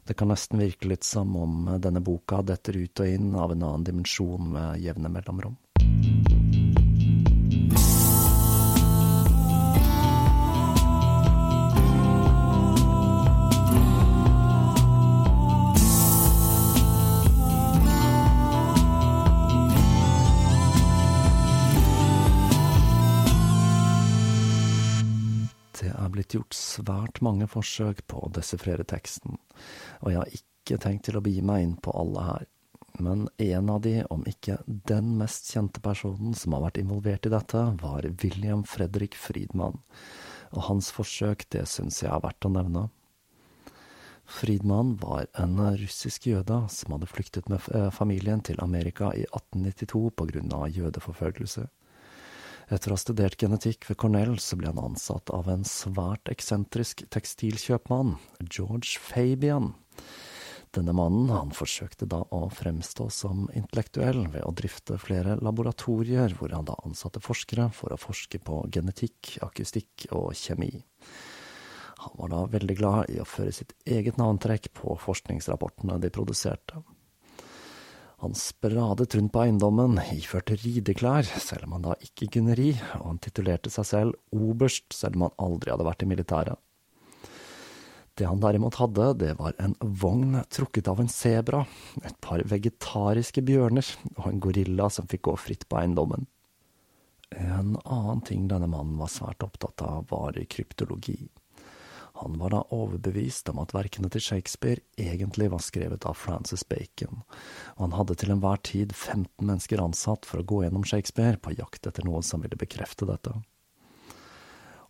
Det 0.05 0.17
kan 0.17 0.29
nesten 0.29 0.61
virke 0.61 0.91
litt 0.91 1.05
som 1.09 1.33
om 1.41 1.71
denne 1.81 2.03
boka 2.05 2.43
detter 2.45 2.77
ut 2.77 3.01
og 3.01 3.09
inn 3.09 3.33
av 3.33 3.55
en 3.55 3.65
annen 3.65 3.87
dimensjon 3.87 4.51
med 4.53 4.85
jevne 4.85 5.09
mellomrom. 5.13 5.57
Blitt 26.19 26.35
gjort 26.37 26.57
svært 26.57 27.23
mange 27.25 27.49
forsøk 27.51 28.05
på 28.11 28.21
å 28.23 28.31
desifrere 28.35 28.87
teksten, 28.89 29.39
og 30.03 30.13
jeg 30.13 30.21
har 30.21 30.39
ikke 30.43 30.83
tenkt 30.85 31.09
til 31.09 31.19
å 31.19 31.25
begi 31.25 31.45
meg 31.47 31.65
inn 31.65 31.77
på 31.83 31.95
alle 31.97 32.27
her. 32.27 32.47
Men 32.99 33.29
en 33.39 33.71
av 33.71 33.83
de, 33.85 34.01
om 34.11 34.25
ikke 34.27 34.59
den 34.67 35.15
mest 35.21 35.53
kjente 35.53 35.81
personen 35.85 36.35
som 36.35 36.57
har 36.57 36.65
vært 36.67 36.81
involvert 36.83 37.29
i 37.29 37.33
dette, 37.33 37.63
var 37.83 38.09
William 38.25 38.65
Fredrik 38.67 39.15
Friedmann, 39.15 39.79
og 40.51 40.65
hans 40.67 40.91
forsøk, 40.95 41.47
det 41.55 41.67
syns 41.71 42.03
jeg 42.03 42.11
er 42.11 42.25
verdt 42.25 42.49
å 42.49 42.53
nevne. 42.53 42.89
Friedmann 44.29 44.97
var 45.01 45.29
en 45.41 45.57
russisk 45.81 46.27
jøde 46.29 46.59
som 46.73 46.93
hadde 46.93 47.09
flyktet 47.09 47.49
med 47.49 47.65
familien 47.97 48.43
til 48.45 48.61
Amerika 48.61 49.09
i 49.17 49.25
1892 49.31 50.03
på 50.19 50.27
grunn 50.33 50.53
av 50.53 50.69
jødeforfølgelse. 50.69 51.65
Etter 52.69 52.93
å 52.93 52.99
ha 52.99 53.01
studert 53.01 53.41
genetikk 53.41 53.87
ved 53.89 53.97
Cornell, 53.97 54.35
så 54.45 54.59
ble 54.61 54.69
han 54.69 54.81
ansatt 54.91 55.31
av 55.33 55.47
en 55.49 55.63
svært 55.65 56.29
eksentrisk 56.29 57.07
tekstilkjøpmann, 57.15 58.19
George 58.45 59.01
Fabian. 59.01 59.71
Denne 60.77 60.93
mannen 60.93 61.31
han 61.33 61.55
forsøkte 61.57 62.05
da 62.13 62.21
å 62.29 62.43
fremstå 62.53 63.07
som 63.09 63.47
intellektuell 63.57 64.27
ved 64.35 64.45
å 64.45 64.53
drifte 64.53 64.99
flere 65.01 65.39
laboratorier 65.41 66.37
hvor 66.37 66.53
han 66.53 66.69
da 66.69 66.77
ansatte 66.85 67.25
forskere 67.25 67.71
for 67.73 67.95
å 67.95 68.01
forske 68.01 68.43
på 68.45 68.61
genetikk, 68.77 69.39
akustikk 69.49 70.11
og 70.13 70.35
kjemi. 70.37 70.75
Han 72.05 72.21
var 72.21 72.35
da 72.35 72.45
veldig 72.53 72.77
glad 72.79 73.17
i 73.17 73.17
å 73.23 73.27
føre 73.27 73.55
sitt 73.57 73.73
eget 73.89 74.21
navntrekk 74.21 74.69
på 74.77 75.01
forskningsrapportene 75.09 75.97
de 76.05 76.13
produserte. 76.13 76.85
Han 78.19 78.35
spradet 78.35 79.15
rundt 79.15 79.31
på 79.31 79.43
eiendommen, 79.45 80.01
iført 80.11 80.51
rideklær, 80.51 81.29
selv 81.39 81.69
om 81.69 81.77
han 81.77 81.85
da 81.87 81.99
ikke 82.03 82.27
kunne 82.35 82.57
ri, 82.59 82.73
og 82.99 83.13
han 83.13 83.21
titulerte 83.23 83.71
seg 83.71 83.87
selv 83.87 84.17
oberst, 84.35 84.89
selv 84.91 85.15
om 85.15 85.29
han 85.29 85.37
aldri 85.47 85.71
hadde 85.71 85.87
vært 85.87 86.03
i 86.03 86.09
militæret. 86.11 86.59
Det 88.19 88.27
han 88.27 88.43
derimot 88.43 88.75
hadde, 88.81 89.13
det 89.21 89.37
var 89.39 89.55
en 89.63 89.77
vogn 89.79 90.41
trukket 90.51 90.91
av 90.91 90.99
en 90.99 91.11
sebra, 91.13 91.63
et 92.03 92.19
par 92.25 92.43
vegetariske 92.51 93.45
bjørner 93.47 93.87
og 94.17 94.27
en 94.33 94.43
gorilla 94.43 94.89
som 94.91 95.07
fikk 95.07 95.29
gå 95.29 95.37
fritt 95.39 95.69
på 95.71 95.79
eiendommen. 95.79 96.27
En 97.39 97.77
annen 97.85 98.25
ting 98.27 98.49
denne 98.51 98.67
mannen 98.67 98.99
var 98.99 99.13
svært 99.15 99.47
opptatt 99.47 99.85
av, 99.87 100.09
var 100.11 100.35
kryptologi. 100.51 101.29
Han 102.21 102.39
var 102.39 102.51
da 102.51 102.65
overbevist 102.75 103.49
om 103.53 103.61
at 103.63 103.71
verkene 103.77 104.09
til 104.11 104.23
Shakespeare 104.25 104.83
egentlig 104.99 105.47
var 105.53 105.63
skrevet 105.63 106.07
av 106.09 106.17
Francis 106.19 106.65
Bacon, 106.67 107.21
og 107.77 107.85
han 107.85 107.95
hadde 107.95 108.17
til 108.19 108.33
enhver 108.35 108.59
tid 108.67 108.91
15 108.91 109.47
mennesker 109.47 109.83
ansatt 109.85 110.27
for 110.27 110.43
å 110.43 110.49
gå 110.51 110.65
gjennom 110.65 110.87
Shakespeare 110.89 111.39
på 111.39 111.55
jakt 111.55 111.87
etter 111.87 112.09
noe 112.09 112.25
som 112.27 112.43
ville 112.43 112.59
bekrefte 112.59 113.07
dette. 113.07 113.37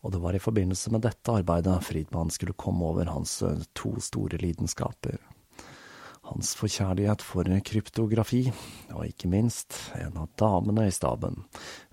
Og 0.00 0.14
det 0.14 0.22
var 0.24 0.38
i 0.38 0.40
forbindelse 0.40 0.94
med 0.94 1.04
dette 1.04 1.36
arbeidet 1.42 1.76
Friedmann 1.84 2.32
skulle 2.32 2.56
komme 2.56 2.88
over 2.88 3.12
hans 3.12 3.42
eh, 3.42 3.60
to 3.76 3.92
store 4.00 4.40
lidenskaper. 4.40 5.20
Hans 6.32 6.54
forkjærlighet 6.56 7.20
for 7.24 7.48
kryptografi, 7.64 8.46
og 8.92 9.04
ikke 9.04 9.28
minst 9.32 9.76
en 10.00 10.16
av 10.20 10.32
damene 10.40 10.88
i 10.88 10.96
staben, 10.96 11.42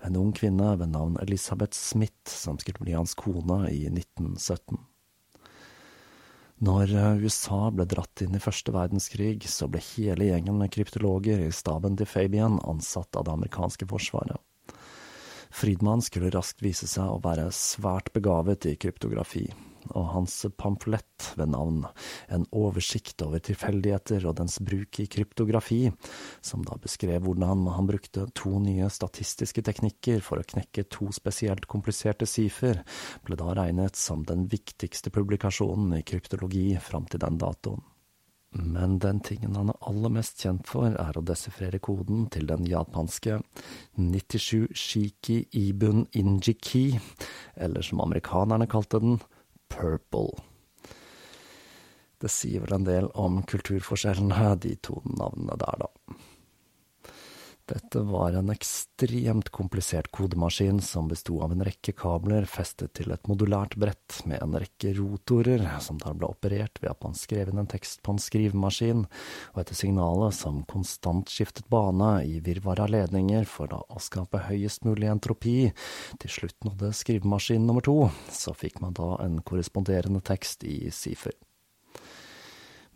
en 0.00 0.16
ung 0.16 0.32
kvinne 0.36 0.74
ved 0.80 0.96
navn 0.96 1.20
Elisabeth 1.20 1.76
Smith, 1.76 2.32
som 2.32 2.56
skulle 2.60 2.84
bli 2.84 2.96
hans 2.96 3.16
kone 3.16 3.66
i 3.68 3.84
1917. 3.92 4.80
Når 6.64 6.92
eh, 6.96 7.18
USA 7.20 7.66
ble 7.68 7.84
dratt 7.84 8.22
inn 8.24 8.36
i 8.36 8.40
første 8.40 8.72
verdenskrig, 8.72 9.44
så 9.50 9.68
ble 9.68 9.82
hele 9.92 10.30
gjengen 10.30 10.56
med 10.56 10.72
kryptologer 10.72 11.42
i 11.44 11.52
staben 11.52 11.98
til 12.00 12.08
Fabian 12.08 12.56
ansatt 12.64 13.18
av 13.18 13.26
det 13.26 13.34
amerikanske 13.34 13.88
forsvaret. 13.90 14.40
Friedmann 15.52 16.02
skulle 16.04 16.32
raskt 16.32 16.64
vise 16.64 16.88
seg 16.88 17.12
å 17.12 17.20
være 17.24 17.50
svært 17.54 18.08
begavet 18.16 18.66
i 18.70 18.74
kryptografi, 18.80 19.46
og 19.94 20.10
hans 20.14 20.34
pamflett 20.58 21.30
ved 21.38 21.50
navn 21.52 21.84
En 22.32 22.46
oversikt 22.52 23.22
over 23.24 23.42
tilfeldigheter 23.44 24.26
og 24.26 24.36
dens 24.40 24.58
bruk 24.60 25.00
i 25.00 25.06
kryptografi, 25.10 25.90
som 26.40 26.64
da 26.66 26.78
beskrev 26.82 27.22
hvordan 27.24 27.66
han 27.72 27.88
brukte 27.88 28.26
to 28.34 28.58
nye 28.62 28.88
statistiske 28.92 29.62
teknikker 29.66 30.22
for 30.24 30.40
å 30.40 30.46
knekke 30.46 30.86
to 30.90 31.10
spesielt 31.14 31.68
kompliserte 31.70 32.28
sifer, 32.28 32.82
ble 33.26 33.38
da 33.38 33.52
regnet 33.56 33.96
som 33.96 34.24
den 34.26 34.46
viktigste 34.50 35.12
publikasjonen 35.14 35.98
i 36.00 36.06
kryptologi 36.06 36.72
fram 36.82 37.06
til 37.10 37.22
den 37.22 37.38
datoen. 37.40 37.84
Men 38.56 38.98
den 38.98 39.20
tingen 39.20 39.56
han 39.58 39.70
er 39.72 39.80
aller 39.84 40.12
mest 40.16 40.40
kjent 40.40 40.68
for, 40.70 40.88
er 40.88 41.18
å 41.18 41.24
desifrere 41.26 41.80
koden 41.82 42.24
til 42.32 42.46
den 42.48 42.64
japanske 42.68 43.40
97 43.98 44.72
shiki 44.72 45.42
ibun 45.60 46.06
injiki, 46.16 46.86
eller 47.56 47.84
som 47.84 48.00
amerikanerne 48.04 48.68
kalte 48.70 49.02
den, 49.02 49.18
Purple. 49.72 50.42
Det 52.20 52.30
sier 52.32 52.62
vel 52.64 52.78
en 52.78 52.86
del 52.86 53.10
om 53.14 53.42
kulturforskjellene, 53.44 54.54
de 54.62 54.76
to 54.80 55.02
navnene 55.04 55.58
der, 55.60 55.84
da. 55.84 56.15
Dette 57.66 57.98
var 57.98 58.36
en 58.38 58.50
ekstremt 58.52 59.48
komplisert 59.50 60.12
kodemaskin 60.14 60.78
som 60.80 61.08
besto 61.10 61.40
av 61.42 61.50
en 61.50 61.64
rekke 61.66 61.90
kabler 61.98 62.44
festet 62.46 62.92
til 62.94 63.10
et 63.10 63.26
modulært 63.26 63.74
brett 63.82 64.20
med 64.30 64.38
en 64.44 64.54
rekke 64.62 64.92
rotorer, 64.94 65.64
som 65.82 65.98
da 65.98 66.12
ble 66.14 66.28
operert 66.30 66.78
ved 66.78 66.92
at 66.92 67.02
man 67.02 67.18
skrev 67.18 67.50
inn 67.50 67.58
en 67.58 67.70
tekst 67.70 68.04
på 68.06 68.14
en 68.14 68.22
skrivemaskin, 68.22 69.02
og 69.50 69.58
etter 69.64 69.80
signalet 69.80 70.38
som 70.38 70.62
konstant 70.70 71.32
skiftet 71.32 71.66
bane 71.72 72.12
i 72.22 72.38
virvar 72.38 72.84
av 72.84 72.94
ledninger 72.94 73.50
for 73.50 73.74
å 73.74 73.98
skape 73.98 74.44
høyest 74.46 74.86
mulig 74.86 75.10
entropi. 75.10 75.56
Til 76.22 76.36
slutt 76.38 76.70
nådde 76.70 76.92
skrivemaskin 76.94 77.66
nummer 77.66 77.82
to, 77.82 77.98
så 78.30 78.54
fikk 78.54 78.78
man 78.84 78.94
da 78.94 79.16
en 79.26 79.42
korresponderende 79.42 80.22
tekst 80.22 80.62
i 80.62 80.84
sifer. 80.94 81.34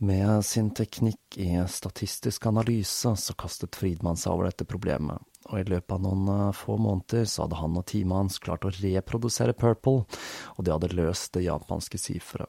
Med 0.02 0.44
sin 0.44 0.70
teknikk 0.70 1.36
i 1.36 1.64
statistisk 1.68 2.46
analyse 2.46 3.10
så 3.16 3.34
kastet 3.36 3.76
Friedmann 3.76 4.16
seg 4.16 4.32
over 4.32 4.46
dette 4.48 4.64
problemet, 4.64 5.20
og 5.50 5.58
i 5.60 5.66
løpet 5.68 5.92
av 5.92 6.00
noen 6.00 6.30
eh, 6.32 6.54
få 6.56 6.78
måneder 6.80 7.26
så 7.28 7.44
hadde 7.44 7.58
han 7.60 7.76
og 7.76 7.84
teamet 7.90 8.16
hans 8.16 8.38
klart 8.40 8.64
å 8.64 8.72
reprodusere 8.78 9.52
Purple, 9.52 10.06
og 10.56 10.64
de 10.64 10.72
hadde 10.72 10.90
løst 10.96 11.34
det 11.36 11.44
japanske 11.44 12.00
siferet. 12.00 12.48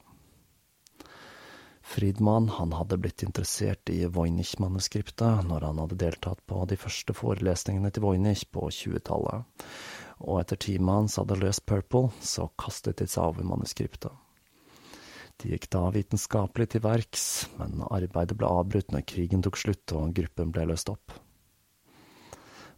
Friedmann 1.91 2.47
han 2.55 2.71
hadde 2.77 3.01
blitt 3.03 3.27
interessert 3.27 3.91
i 3.91 4.05
Voynich-manuskriptet 4.07 5.43
når 5.51 5.67
han 5.67 5.83
hadde 5.83 5.99
deltatt 6.05 6.39
på 6.47 6.63
de 6.71 6.79
første 6.79 7.11
forelesningene 7.19 7.91
til 7.91 8.07
Voynich 8.07 8.47
på 8.55 8.69
20-tallet, 8.71 9.67
og 10.23 10.39
etter 10.39 10.63
teamet 10.69 11.01
hans 11.01 11.19
hadde 11.19 11.41
løst 11.43 11.67
Purple, 11.67 12.13
så 12.23 12.47
kastet 12.55 13.03
de 13.03 13.11
seg 13.11 13.33
over 13.33 13.51
manuskriptet. 13.57 14.20
De 15.41 15.49
gikk 15.49 15.71
da 15.73 15.87
vitenskapelig 15.89 16.67
til 16.73 16.83
verks, 16.85 17.25
men 17.57 17.81
arbeidet 17.89 18.37
ble 18.37 18.49
avbrutt 18.49 18.91
når 18.93 19.07
krigen 19.09 19.41
tok 19.41 19.57
slutt 19.57 19.93
og 19.97 20.13
gruppen 20.17 20.51
ble 20.53 20.67
løst 20.69 20.91
opp. 20.93 21.15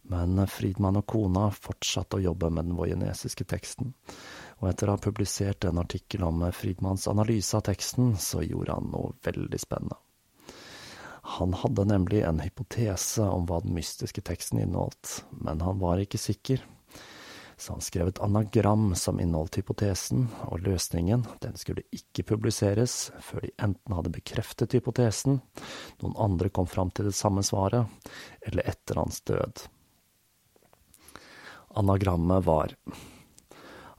Men 0.08 0.40
Friedmann 0.48 1.00
og 1.00 1.06
kona 1.08 1.46
fortsatte 1.52 2.18
å 2.18 2.24
jobbe 2.24 2.50
med 2.52 2.68
den 2.68 2.78
vojenesiske 2.78 3.46
teksten, 3.48 3.92
og 4.60 4.68
etter 4.70 4.88
å 4.88 4.96
ha 4.96 5.00
publisert 5.00 5.64
en 5.68 5.80
artikkel 5.80 6.24
om 6.24 6.44
Friedmanns 6.56 7.06
analyse 7.08 7.56
av 7.56 7.64
teksten, 7.68 8.14
så 8.20 8.42
gjorde 8.44 8.76
han 8.76 8.90
noe 8.92 9.14
veldig 9.24 9.60
spennende. 9.60 10.00
Han 11.36 11.56
hadde 11.56 11.86
nemlig 11.88 12.20
en 12.24 12.42
hypotese 12.44 13.24
om 13.24 13.46
hva 13.48 13.62
den 13.64 13.72
mystiske 13.76 14.20
teksten 14.24 14.60
inneholdt, 14.60 15.22
men 15.32 15.64
han 15.64 15.80
var 15.80 16.00
ikke 16.02 16.20
sikker, 16.20 16.60
så 17.56 17.72
han 17.72 17.84
skrev 17.84 18.08
et 18.10 18.20
anagram 18.24 18.94
som 18.98 19.20
inneholdt 19.20 19.58
hypotesen, 19.60 20.26
og 20.48 20.64
løsningen, 20.66 21.24
den 21.42 21.56
skulle 21.60 21.86
ikke 21.94 22.26
publiseres 22.34 23.12
før 23.22 23.46
de 23.46 23.52
enten 23.62 23.96
hadde 23.96 24.12
bekreftet 24.14 24.76
hypotesen, 24.76 25.40
noen 26.02 26.18
andre 26.20 26.50
kom 26.50 26.68
fram 26.70 26.92
til 26.94 27.10
det 27.10 27.16
samme 27.18 27.44
svaret, 27.46 27.90
eller 28.46 28.66
etter 28.70 29.00
hans 29.00 29.22
død. 29.28 29.66
Anagrammet 31.74 32.44
var 32.46 32.76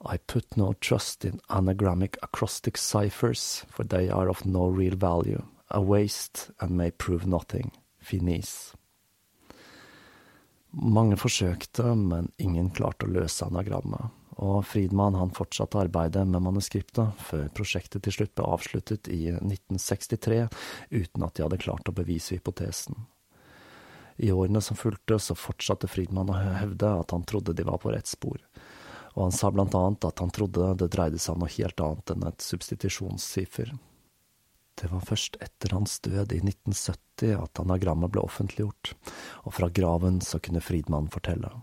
I 0.06 0.18
put 0.18 0.56
no 0.56 0.74
trust 0.74 1.26
in 1.26 1.42
anagrammic 1.50 2.18
acrostic 2.22 2.78
ciphers, 2.78 3.66
for 3.70 3.84
they 3.84 4.10
are 4.10 4.30
of 4.30 4.46
no 4.46 4.68
real 4.70 4.96
value, 4.96 5.42
a 5.70 5.82
waste 5.82 6.52
and 6.60 6.78
may 6.78 6.92
prove 6.92 7.26
nothing. 7.26 7.72
Finis. 8.00 8.76
Mange 10.76 11.16
forsøkte, 11.16 11.94
men 11.96 12.28
ingen 12.38 12.68
klarte 12.76 13.08
å 13.08 13.12
løse 13.16 13.46
anagrammet, 13.48 14.12
og 14.44 14.66
Friedmann 14.68 15.16
han 15.16 15.32
fortsatte 15.32 15.80
arbeidet 15.80 16.26
med 16.28 16.44
manuskriptet 16.44 17.22
før 17.30 17.46
prosjektet 17.56 18.04
til 18.04 18.18
slutt 18.18 18.34
ble 18.36 18.48
avsluttet 18.58 19.08
i 19.08 19.30
1963 19.38 20.42
uten 20.92 21.24
at 21.24 21.38
de 21.38 21.46
hadde 21.46 21.62
klart 21.64 21.88
å 21.88 21.96
bevise 21.96 22.36
hypotesen. 22.36 23.06
I 24.20 24.34
årene 24.36 24.60
som 24.64 24.76
fulgte, 24.80 25.16
så 25.20 25.36
fortsatte 25.36 25.88
Friedmann 25.92 26.32
å 26.32 26.40
hevde 26.60 26.92
at 27.00 27.16
han 27.16 27.24
trodde 27.28 27.56
de 27.56 27.64
var 27.68 27.80
på 27.80 27.96
rett 27.96 28.12
spor, 28.12 28.44
og 29.16 29.30
han 29.30 29.36
sa 29.36 29.52
blant 29.56 29.76
annet 29.80 30.12
at 30.12 30.20
han 30.20 30.36
trodde 30.36 30.74
det 30.80 30.92
dreide 30.92 31.20
seg 31.24 31.38
om 31.38 31.46
noe 31.46 31.56
helt 31.56 31.80
annet 31.80 32.12
enn 32.12 32.28
et 32.28 32.44
substitusjonssiffer. 32.44 33.72
Det 34.76 34.90
var 34.92 35.06
først 35.08 35.38
etter 35.42 35.72
hans 35.72 36.00
død 36.04 36.34
i 36.36 36.42
1970 36.44 37.38
at 37.40 37.62
anagrammet 37.64 38.12
ble 38.12 38.26
offentliggjort, 38.26 38.92
og 39.48 39.56
fra 39.56 39.70
graven 39.72 40.20
så 40.22 40.42
kunne 40.44 40.64
Friedmann 40.64 41.08
fortelle. 41.12 41.54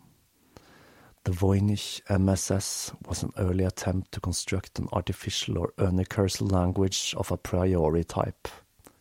The 1.25 1.33
Voynich 1.33 2.01
MSS 2.09 2.93
was 3.07 3.23
an 3.23 3.33
early 3.37 3.65
attempt 3.65 4.11
to 4.13 4.21
construct 4.21 4.79
an 4.79 4.89
artificial 4.93 5.59
or 5.59 5.73
unicursal 5.79 6.49
language 6.49 7.15
of 7.17 7.31
a 7.31 7.37
priori 7.37 8.03
type. 8.05 8.49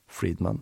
Friedman. 0.08 0.62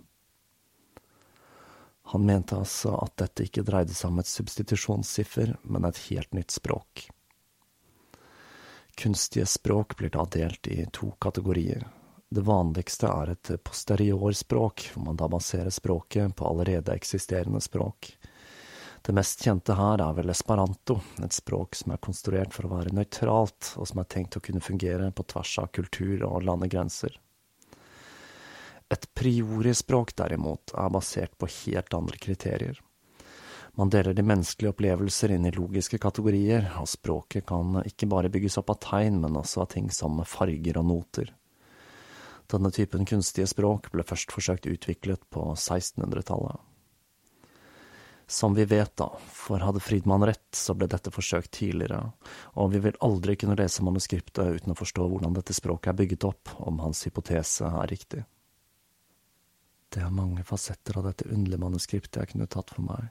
Han 2.02 2.26
mente 2.26 2.56
altså 2.56 2.94
at 3.04 3.18
dette 3.18 3.44
ikke 3.46 3.66
dreide 3.66 3.94
seg 3.94 4.10
om 4.10 4.22
et 4.22 4.30
substitusjonssiffer, 4.30 5.56
men 5.64 5.86
et 5.86 6.00
helt 6.10 6.34
nytt 6.34 6.54
språk. 6.54 7.10
Kunstige 8.98 9.46
språk 9.46 9.98
blir 9.98 10.14
da 10.14 10.26
delt 10.26 10.68
i 10.68 10.86
to 10.94 11.12
kategorier, 11.22 11.86
det 12.30 12.42
vanligste 12.46 13.10
er 13.10 13.32
et 13.34 13.50
posteriorspråk, 13.66 14.92
hvor 14.94 15.06
man 15.08 15.18
da 15.18 15.28
baserer 15.32 15.74
språket 15.74 16.36
på 16.38 16.46
allerede 16.46 16.94
eksisterende 16.94 17.62
språk. 17.62 18.12
Det 19.02 19.16
mest 19.16 19.42
kjente 19.42 19.74
her 19.74 20.04
er 20.04 20.14
vel 20.14 20.30
esperanto, 20.30 21.00
et 21.24 21.34
språk 21.34 21.78
som 21.80 21.96
er 21.96 22.04
konstruert 22.04 22.54
for 22.54 22.68
å 22.68 22.74
være 22.76 22.94
nøytralt, 22.94 23.72
og 23.80 23.88
som 23.90 24.02
er 24.02 24.10
tenkt 24.12 24.38
å 24.38 24.44
kunne 24.46 24.62
fungere 24.62 25.10
på 25.16 25.26
tvers 25.34 25.56
av 25.64 25.72
kultur 25.74 26.28
og 26.28 26.46
landegrenser. 26.46 27.16
Et 28.90 29.10
priorispråk, 29.18 30.14
derimot, 30.18 30.76
er 30.78 30.94
basert 30.94 31.34
på 31.38 31.50
helt 31.64 31.98
andre 31.98 32.22
kriterier. 32.22 32.78
Man 33.78 33.90
deler 33.90 34.14
de 34.14 34.26
menneskelige 34.26 34.74
opplevelser 34.74 35.32
inn 35.34 35.46
i 35.48 35.56
logiske 35.56 35.98
kategorier, 36.02 36.68
og 36.82 36.90
språket 36.90 37.48
kan 37.50 37.82
ikke 37.86 38.10
bare 38.12 38.30
bygges 38.34 38.60
opp 38.62 38.74
av 38.74 38.82
tegn, 38.84 39.22
men 39.24 39.38
også 39.40 39.64
av 39.64 39.70
ting 39.74 39.90
som 39.94 40.22
farger 40.28 40.82
og 40.82 40.90
noter. 40.90 41.34
Denne 42.50 42.72
typen 42.74 43.06
kunstige 43.06 43.48
språk 43.50 43.92
ble 43.94 44.04
først 44.08 44.34
forsøkt 44.34 44.66
utviklet 44.70 45.22
på 45.30 45.52
1600-tallet. 45.54 46.66
Som 48.30 48.54
vi 48.54 48.66
vet, 48.70 48.92
da, 48.98 49.08
for 49.34 49.62
hadde 49.66 49.82
Friedmann 49.82 50.26
rett, 50.26 50.50
så 50.54 50.76
ble 50.78 50.86
dette 50.90 51.10
forsøkt 51.14 51.52
tidligere, 51.58 52.12
og 52.62 52.74
vi 52.74 52.82
vil 52.84 52.98
aldri 53.06 53.34
kunne 53.42 53.58
lese 53.58 53.86
manuskriptet 53.86 54.60
uten 54.60 54.74
å 54.74 54.78
forstå 54.78 55.08
hvordan 55.10 55.34
dette 55.38 55.56
språket 55.58 55.92
er 55.94 55.98
bygget 56.02 56.28
opp, 56.30 56.52
om 56.62 56.78
hans 56.84 57.02
hypotese 57.08 57.70
er 57.70 57.90
riktig. 57.90 58.22
Det 59.90 60.04
er 60.06 60.14
mange 60.14 60.46
fasetter 60.46 61.00
av 61.02 61.08
dette 61.10 61.26
underlige 61.30 61.64
manuskriptet 61.64 62.22
jeg 62.22 62.34
kunne 62.36 62.50
tatt 62.54 62.70
for 62.76 62.86
meg, 62.86 63.10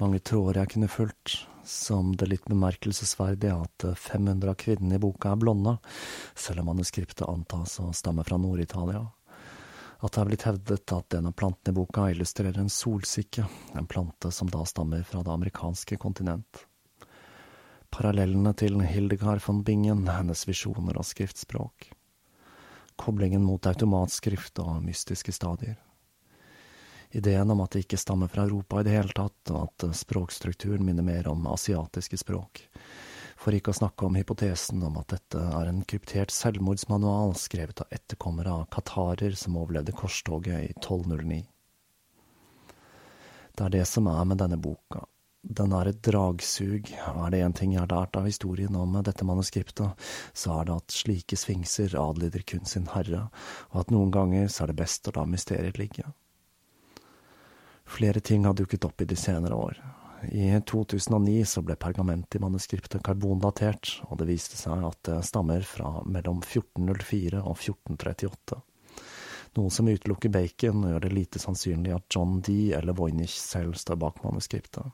mange 0.00 0.20
tråder 0.20 0.60
jeg 0.60 0.72
kunne 0.74 0.88
fulgt, 0.92 1.34
som 1.66 2.12
det 2.16 2.28
litt 2.30 2.46
bemerkelsesverdige 2.50 3.54
at 3.56 3.86
500 3.98 4.52
av 4.52 4.58
kvinnene 4.60 4.98
i 4.98 5.02
boka 5.02 5.32
er 5.32 5.40
blonde, 5.40 5.76
selv 6.34 6.62
om 6.62 6.70
manuskriptet 6.70 7.26
antas 7.26 7.78
å 7.82 7.90
stamme 7.96 8.24
fra 8.26 8.38
Nord-Italia. 8.40 9.02
At 10.04 10.12
det 10.12 10.20
er 10.20 10.28
blitt 10.28 10.44
hevdet 10.46 10.92
at 10.92 11.16
en 11.16 11.30
av 11.30 11.34
plantene 11.40 11.72
i 11.72 11.78
boka 11.78 12.10
illustrerer 12.12 12.60
en 12.60 12.72
solsikke, 12.72 13.46
en 13.74 13.88
plante 13.88 14.30
som 14.30 14.50
da 14.52 14.62
stammer 14.68 15.06
fra 15.08 15.24
det 15.24 15.32
amerikanske 15.32 15.96
kontinent. 16.02 16.66
Parallellene 17.90 18.52
til 18.58 18.76
Hildegard 18.84 19.40
von 19.46 19.62
Bingen, 19.64 20.04
hennes 20.10 20.44
visjoner 20.44 20.98
og 21.00 21.08
skriftspråk. 21.08 21.88
Koblingen 23.00 23.44
mot 23.44 23.66
automatskrift 23.68 24.60
og 24.60 24.82
mystiske 24.84 25.32
stadier. 25.32 25.80
Ideen 27.16 27.50
om 27.50 27.62
at 27.64 27.72
det 27.72 27.86
ikke 27.86 27.98
stammer 28.00 28.28
fra 28.28 28.44
Europa 28.44 28.80
i 28.80 28.86
det 28.86 28.92
hele 28.92 29.14
tatt, 29.16 29.52
og 29.54 29.62
at 29.70 29.96
språkstrukturen 29.96 30.84
minner 30.84 31.06
mer 31.06 31.28
om 31.30 31.46
asiatiske 31.48 32.18
språk. 32.20 32.66
For 33.40 33.56
ikke 33.56 33.72
å 33.72 33.78
snakke 33.78 34.06
om 34.08 34.16
hypotesen 34.18 34.82
om 34.84 34.96
at 35.00 35.12
dette 35.14 35.40
er 35.40 35.70
en 35.70 35.82
kryptert 35.88 36.32
selvmordsmanual 36.34 37.36
skrevet 37.40 37.82
av 37.84 37.92
etterkommere 37.94 38.52
av 38.52 38.64
qatarer 38.72 39.36
som 39.38 39.58
overlevde 39.60 39.94
korstoget 39.96 40.70
i 40.70 40.72
1209. 40.76 41.44
Det 43.56 43.64
er 43.64 43.72
det 43.72 43.84
som 43.88 44.08
er 44.12 44.24
med 44.28 44.40
denne 44.42 44.60
boka. 44.60 45.06
Den 45.46 45.72
er 45.78 45.88
et 45.88 46.02
dragsug, 46.04 46.90
er 46.90 47.30
det 47.30 47.40
én 47.46 47.54
ting 47.56 47.72
jeg 47.76 47.84
har 47.84 47.92
lært 47.92 48.16
av 48.18 48.26
historien 48.26 48.76
om 48.76 48.98
dette 49.06 49.24
manuskriptet, 49.24 50.08
så 50.34 50.58
er 50.58 50.66
det 50.66 50.78
at 50.82 50.96
slike 50.98 51.38
sfinkser 51.38 51.94
adlyder 52.00 52.42
kun 52.44 52.66
sin 52.66 52.90
herre, 52.92 53.28
og 53.70 53.84
at 53.84 53.94
noen 53.94 54.10
ganger 54.12 54.50
så 54.50 54.64
er 54.64 54.72
det 54.72 54.80
best 54.82 55.08
å 55.08 55.14
la 55.16 55.24
mysteriet 55.30 55.78
ligge. 55.78 56.04
Flere 57.86 58.20
ting 58.20 58.44
har 58.44 58.54
dukket 58.54 58.84
opp 58.84 59.00
i 59.00 59.08
de 59.08 59.16
senere 59.16 59.54
år. 59.54 59.78
I 60.32 60.60
2009 60.66 61.44
så 61.46 61.62
ble 61.62 61.76
pergamentet 61.78 62.38
i 62.38 62.42
manuskriptet 62.42 63.02
karbondatert, 63.04 64.00
og 64.10 64.18
det 64.18 64.26
viste 64.30 64.58
seg 64.58 64.82
at 64.88 64.98
det 65.06 65.20
stammer 65.28 65.62
fra 65.62 66.00
mellom 66.02 66.40
1404 66.42 67.42
og 67.42 67.54
1438. 67.54 68.58
Noe 69.56 69.72
som 69.72 69.88
utelukker 69.88 70.32
Bacon 70.32 70.82
og 70.84 70.92
gjør 70.92 71.06
det 71.06 71.14
lite 71.14 71.40
sannsynlig 71.40 71.94
at 71.96 72.10
John 72.12 72.40
Dee 72.44 72.74
eller 72.76 72.96
Voynich 72.96 73.38
selv 73.38 73.78
står 73.80 74.00
bak 74.02 74.20
manuskriptet. 74.24 74.90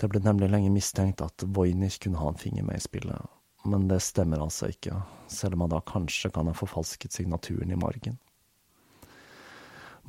Det 0.00 0.08
ble 0.08 0.22
nemlig 0.24 0.48
lenge 0.48 0.70
mistenkt 0.72 1.20
at 1.20 1.44
Voynich 1.44 1.98
kunne 2.00 2.22
ha 2.22 2.30
en 2.30 2.40
finger 2.40 2.64
med 2.64 2.78
i 2.78 2.86
spillet, 2.86 3.26
men 3.68 3.90
det 3.90 4.00
stemmer 4.06 4.40
altså 4.40 4.70
ikke, 4.72 5.02
selv 5.28 5.58
om 5.58 5.66
han 5.66 5.74
da 5.74 5.82
kanskje 5.84 6.30
kan 6.32 6.48
ha 6.48 6.56
forfalsket 6.56 7.12
signaturen 7.12 7.74
i 7.74 7.80
margen. 7.80 8.16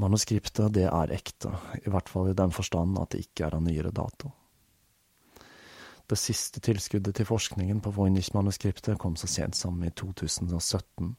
Manuskriptet, 0.02 0.74
det 0.74 0.88
er 0.89 1.14
ekte, 1.14 1.54
i 1.86 1.89
hvert 1.91 2.10
fall 2.10 2.32
i 2.32 2.38
den 2.38 2.54
forstand 2.56 2.97
at 3.02 3.14
det 3.14 3.28
ikke 3.28 3.47
er 3.47 3.58
av 3.58 3.66
nyere 3.66 3.93
dato. 3.93 4.34
Det 6.12 6.18
siste 6.20 6.60
tilskuddet 6.60 7.16
til 7.16 7.28
forskningen 7.30 7.78
på 7.80 7.93
Voynich-manuskriptet 7.95 8.97
kom 8.99 9.14
så 9.16 9.30
sent 9.32 9.56
som 9.56 9.78
i 9.88 9.91
2017, 9.95 11.14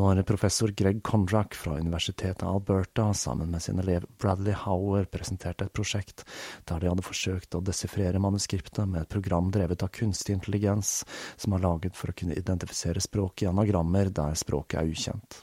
når 0.00 0.22
professor 0.24 0.72
Greg 0.72 1.02
Kondrack 1.04 1.58
fra 1.58 1.74
Universitetet 1.76 2.46
Alberta 2.48 3.10
sammen 3.12 3.52
med 3.52 3.60
sin 3.60 3.82
elev 3.82 4.06
Bradley 4.16 4.56
Hower 4.56 5.04
presenterte 5.12 5.68
et 5.68 5.74
prosjekt 5.76 6.24
der 6.70 6.80
de 6.80 6.88
hadde 6.88 7.04
forsøkt 7.04 7.58
å 7.58 7.60
desifrere 7.66 8.22
manuskriptet 8.22 8.88
med 8.88 9.02
et 9.02 9.12
program 9.12 9.52
drevet 9.52 9.84
av 9.84 9.92
kunstig 9.92 10.38
intelligens 10.38 11.02
som 11.36 11.52
er 11.52 11.66
laget 11.66 12.00
for 12.00 12.08
å 12.08 12.16
kunne 12.16 12.40
identifisere 12.40 13.04
språk 13.04 13.44
i 13.44 13.52
anagrammer 13.52 14.08
der 14.08 14.40
språket 14.40 14.80
er 14.80 14.88
ukjent. 14.96 15.42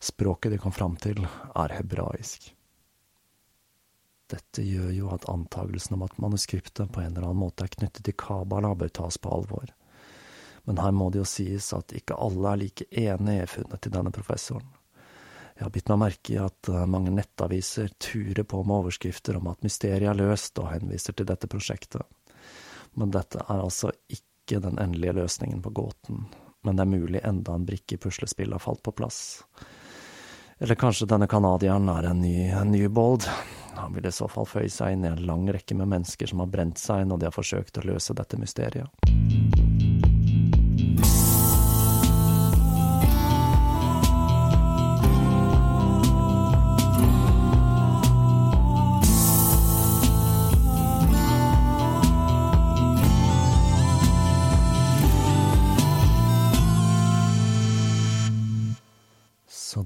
Språket 0.00 0.52
de 0.52 0.58
kom 0.58 0.72
fram 0.72 0.96
til, 0.96 1.26
er 1.54 1.76
hebraisk. 1.76 2.46
Dette 4.30 4.62
gjør 4.62 4.92
jo 4.94 5.10
at 5.12 5.26
antagelsen 5.28 5.98
om 5.98 6.06
at 6.06 6.16
manuskriptet 6.22 6.92
på 6.92 7.02
en 7.02 7.12
eller 7.12 7.26
annen 7.28 7.42
måte 7.42 7.66
er 7.66 7.72
knyttet 7.74 8.06
til 8.06 8.16
Kabala, 8.16 8.72
bør 8.78 8.92
tas 9.00 9.18
på 9.20 9.32
alvor. 9.34 9.72
Men 10.64 10.78
her 10.80 10.94
må 10.94 11.10
det 11.10 11.20
jo 11.20 11.28
sies 11.28 11.72
at 11.76 11.92
ikke 11.96 12.16
alle 12.16 12.52
er 12.52 12.60
like 12.62 12.86
enige 12.90 13.42
i 13.44 13.50
funnet 13.50 13.82
til 13.82 13.92
denne 13.92 14.12
professoren. 14.14 14.68
Jeg 15.56 15.66
har 15.66 15.72
bitt 15.74 15.90
meg 15.92 16.00
merke 16.00 16.32
i 16.32 16.38
at 16.40 16.68
eh, 16.72 16.86
mange 16.88 17.12
nettaviser 17.12 17.90
turer 18.00 18.46
på 18.48 18.62
med 18.64 18.78
overskrifter 18.78 19.36
om 19.36 19.50
at 19.50 19.66
mysteriet 19.66 20.08
er 20.08 20.16
løst, 20.16 20.56
og 20.62 20.70
henviser 20.72 21.12
til 21.16 21.28
dette 21.28 21.50
prosjektet. 21.52 22.06
Men 22.96 23.12
dette 23.12 23.42
er 23.42 23.60
altså 23.60 23.90
ikke 24.08 24.62
den 24.64 24.80
endelige 24.80 25.18
løsningen 25.18 25.60
på 25.60 25.74
gåten, 25.76 26.24
men 26.64 26.78
det 26.78 26.86
er 26.86 26.94
mulig 26.94 27.20
enda 27.28 27.58
en 27.58 27.68
brikke 27.68 27.98
i 27.98 28.00
puslespillet 28.00 28.56
har 28.56 28.64
falt 28.64 28.80
på 28.86 28.94
plass. 28.96 29.20
Eller 30.62 30.74
kanskje 30.74 31.06
denne 31.08 31.26
canadieren 31.26 31.88
er 31.88 32.10
en 32.10 32.20
ny 32.20 32.50
Newbold. 32.68 33.24
Han 33.74 33.94
vil 33.94 34.06
i 34.06 34.12
så 34.12 34.28
fall 34.28 34.44
føye 34.44 34.68
seg 34.68 34.92
inn 34.92 35.06
i 35.06 35.08
en 35.08 35.22
lang 35.24 35.48
rekke 35.48 35.72
med 35.78 35.88
mennesker 35.88 36.28
som 36.28 36.44
har 36.44 36.52
brent 36.52 36.76
seg 36.76 37.06
når 37.08 37.22
de 37.22 37.30
har 37.30 37.36
forsøkt 37.38 37.80
å 37.80 37.86
løse 37.88 38.16
dette 38.18 38.36
mysteriet. 38.36 39.69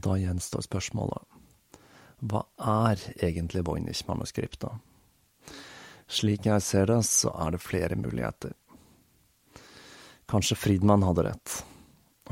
Da 0.04 0.16
gjenstår 0.20 0.66
spørsmålet. 0.66 1.22
Hva 2.24 2.44
er 2.60 3.00
egentlig 3.24 3.64
Voynich-manuskriptet? 3.66 4.80
Slik 6.06 6.46
jeg 6.46 6.62
ser 6.62 6.88
det, 6.92 7.00
så 7.08 7.32
er 7.40 7.54
det 7.54 7.64
flere 7.64 7.96
muligheter. 7.96 8.52
Kanskje 10.30 10.56
Friedmann 10.56 11.04
hadde 11.04 11.26
rett. 11.28 11.54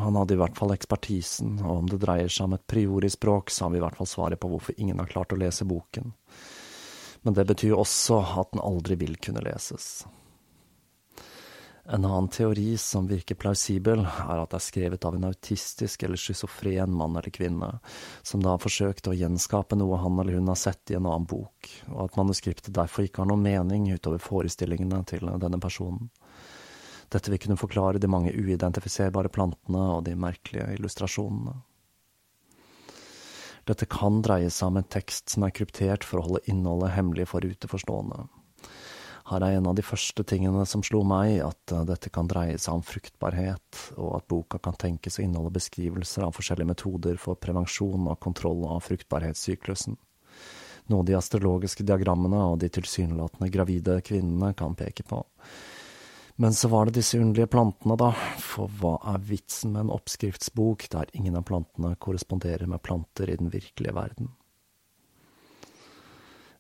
Han 0.01 0.17
hadde 0.17 0.35
i 0.35 0.41
hvert 0.41 0.57
fall 0.57 0.73
ekspertisen, 0.73 1.59
og 1.61 1.83
om 1.83 1.89
det 1.91 2.01
dreier 2.01 2.31
seg 2.33 2.49
om 2.49 2.57
et 2.57 2.67
priorispråk, 2.69 3.53
så 3.53 3.67
har 3.67 3.75
vi 3.75 3.81
i 3.81 3.85
hvert 3.85 3.99
fall 3.99 4.09
svaret 4.09 4.41
på 4.41 4.49
hvorfor 4.53 4.79
ingen 4.81 5.01
har 5.03 5.11
klart 5.11 5.35
å 5.35 5.41
lese 5.41 5.69
boken. 5.69 6.15
Men 7.23 7.37
det 7.37 7.45
betyr 7.51 7.77
også 7.77 8.23
at 8.41 8.55
den 8.55 8.65
aldri 8.65 8.97
vil 9.01 9.19
kunne 9.21 9.45
leses. 9.45 10.07
En 11.85 12.05
annen 12.05 12.29
teori 12.29 12.79
som 12.79 13.09
virker 13.11 13.35
plausibel, 13.35 14.05
er 14.07 14.39
at 14.39 14.53
det 14.53 14.59
er 14.61 14.63
skrevet 14.63 15.05
av 15.05 15.17
en 15.17 15.27
autistisk 15.27 16.05
eller 16.07 16.21
schizofren 16.21 16.93
mann 16.95 17.17
eller 17.19 17.35
kvinne, 17.35 17.73
som 18.23 18.43
da 18.45 18.53
har 18.55 18.63
forsøkt 18.63 19.11
å 19.11 19.17
gjenskape 19.19 19.75
noe 19.81 19.99
han 19.99 20.21
eller 20.23 20.39
hun 20.39 20.53
har 20.53 20.61
sett 20.61 20.93
i 20.93 20.97
en 20.99 21.09
annen 21.11 21.27
bok, 21.27 21.71
og 21.91 22.05
at 22.05 22.19
manuskriptet 22.21 22.71
derfor 22.77 23.09
ikke 23.09 23.25
har 23.25 23.33
noen 23.33 23.43
mening 23.43 23.89
utover 23.97 24.23
forestillingene 24.23 25.03
til 25.11 25.27
denne 25.43 25.59
personen. 25.59 26.13
Dette 27.11 27.35
vil 27.35 27.43
kunne 27.43 27.59
forklare 27.61 28.01
de 28.01 28.09
mange 28.09 28.31
uidentifiserbare 28.31 29.33
plantene 29.35 29.83
og 29.97 30.05
de 30.07 30.15
merkelige 30.17 30.71
illustrasjonene. 30.79 31.57
Dette 33.67 33.87
kan 33.91 34.23
dreie 34.23 34.51
seg 34.51 34.71
om 34.71 34.79
en 34.81 34.87
tekst 34.91 35.35
som 35.35 35.45
er 35.47 35.55
kryptert 35.55 36.07
for 36.07 36.19
å 36.19 36.29
holde 36.29 36.47
innholdet 36.51 36.95
hemmelig 36.95 37.29
for 37.35 37.43
utenforstående. 37.43 38.25
Her 39.33 39.41
er 39.47 39.55
en 39.57 39.69
av 39.71 39.77
de 39.79 39.85
første 39.85 40.25
tingene 40.29 40.67
som 40.69 40.83
slo 40.85 41.01
meg, 41.09 41.39
at 41.41 41.73
eh, 41.73 41.85
dette 41.89 42.11
kan 42.13 42.29
dreie 42.29 42.59
seg 42.61 42.77
om 42.77 42.83
fruktbarhet, 42.85 43.79
og 43.97 44.19
at 44.19 44.27
boka 44.29 44.61
kan 44.61 44.77
tenkes 44.77 45.17
å 45.17 45.25
inneholde 45.25 45.55
beskrivelser 45.57 46.27
av 46.27 46.35
forskjellige 46.37 46.69
metoder 46.69 47.21
for 47.21 47.41
prevensjon 47.41 48.11
og 48.13 48.21
kontroll 48.21 48.67
av 48.69 48.83
fruktbarhetssyklusen. 48.85 49.97
Noe 50.93 51.07
de 51.09 51.17
astrologiske 51.17 51.87
diagrammene 51.89 52.43
og 52.51 52.59
de 52.61 52.69
tilsynelatende 52.77 53.49
gravide 53.55 54.01
kvinnene 54.05 54.53
kan 54.59 54.77
peke 54.77 55.07
på. 55.09 55.23
Men 56.43 56.53
så 56.53 56.69
var 56.69 56.89
det 56.89 56.99
disse 56.99 57.17
underlige 57.21 57.55
plantene, 57.55 57.97
da, 57.97 58.11
for 58.43 58.69
hva 58.81 58.99
er 59.15 59.25
vitsen 59.33 59.73
med 59.73 59.87
en 59.87 59.97
oppskriftsbok 59.97 60.91
der 60.93 61.09
ingen 61.17 61.39
av 61.41 61.47
plantene 61.49 61.95
korresponderer 61.97 62.69
med 62.69 62.85
planter 62.85 63.33
i 63.33 63.41
den 63.41 63.53
virkelige 63.53 63.97
verden? 63.97 64.33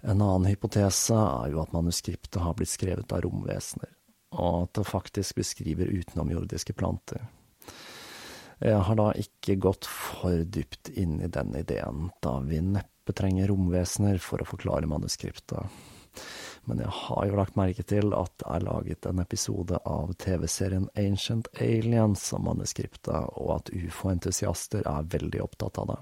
En 0.03 0.19
annen 0.19 0.49
hypotese 0.51 1.15
er 1.15 1.53
jo 1.53 1.61
at 1.63 1.75
manuskriptet 1.75 2.41
har 2.43 2.57
blitt 2.59 2.73
skrevet 2.73 3.13
av 3.15 3.23
romvesener, 3.23 3.93
og 4.35 4.65
at 4.65 4.75
det 4.81 4.89
faktisk 4.89 5.39
beskriver 5.39 5.93
utenomjordiske 5.93 6.75
planter. 6.75 7.23
Jeg 8.63 8.83
har 8.87 8.99
da 8.99 9.09
ikke 9.19 9.59
gått 9.63 9.87
for 9.91 10.43
dypt 10.45 10.91
inn 10.99 11.21
i 11.23 11.31
den 11.31 11.55
ideen, 11.59 12.11
da 12.23 12.37
vi 12.47 12.61
neppe 12.63 13.15
trenger 13.15 13.51
romvesener 13.51 14.19
for 14.23 14.43
å 14.43 14.47
forklare 14.47 14.91
manuskriptet. 14.91 15.71
Men 16.71 16.79
jeg 16.79 16.95
har 16.95 17.27
jo 17.27 17.39
lagt 17.39 17.59
merke 17.59 17.83
til 17.87 18.13
at 18.15 18.35
det 18.39 18.47
er 18.55 18.67
laget 18.67 19.07
en 19.11 19.23
episode 19.23 19.79
av 19.89 20.13
TV-serien 20.23 20.87
Ancient 20.99 21.51
Aliens 21.59 22.29
om 22.37 22.47
manuskriptet, 22.47 23.35
og 23.35 23.57
at 23.57 23.73
ufo-entusiaster 23.75 24.87
er 24.87 25.11
veldig 25.15 25.43
opptatt 25.43 25.83
av 25.83 25.91
det. 25.91 25.99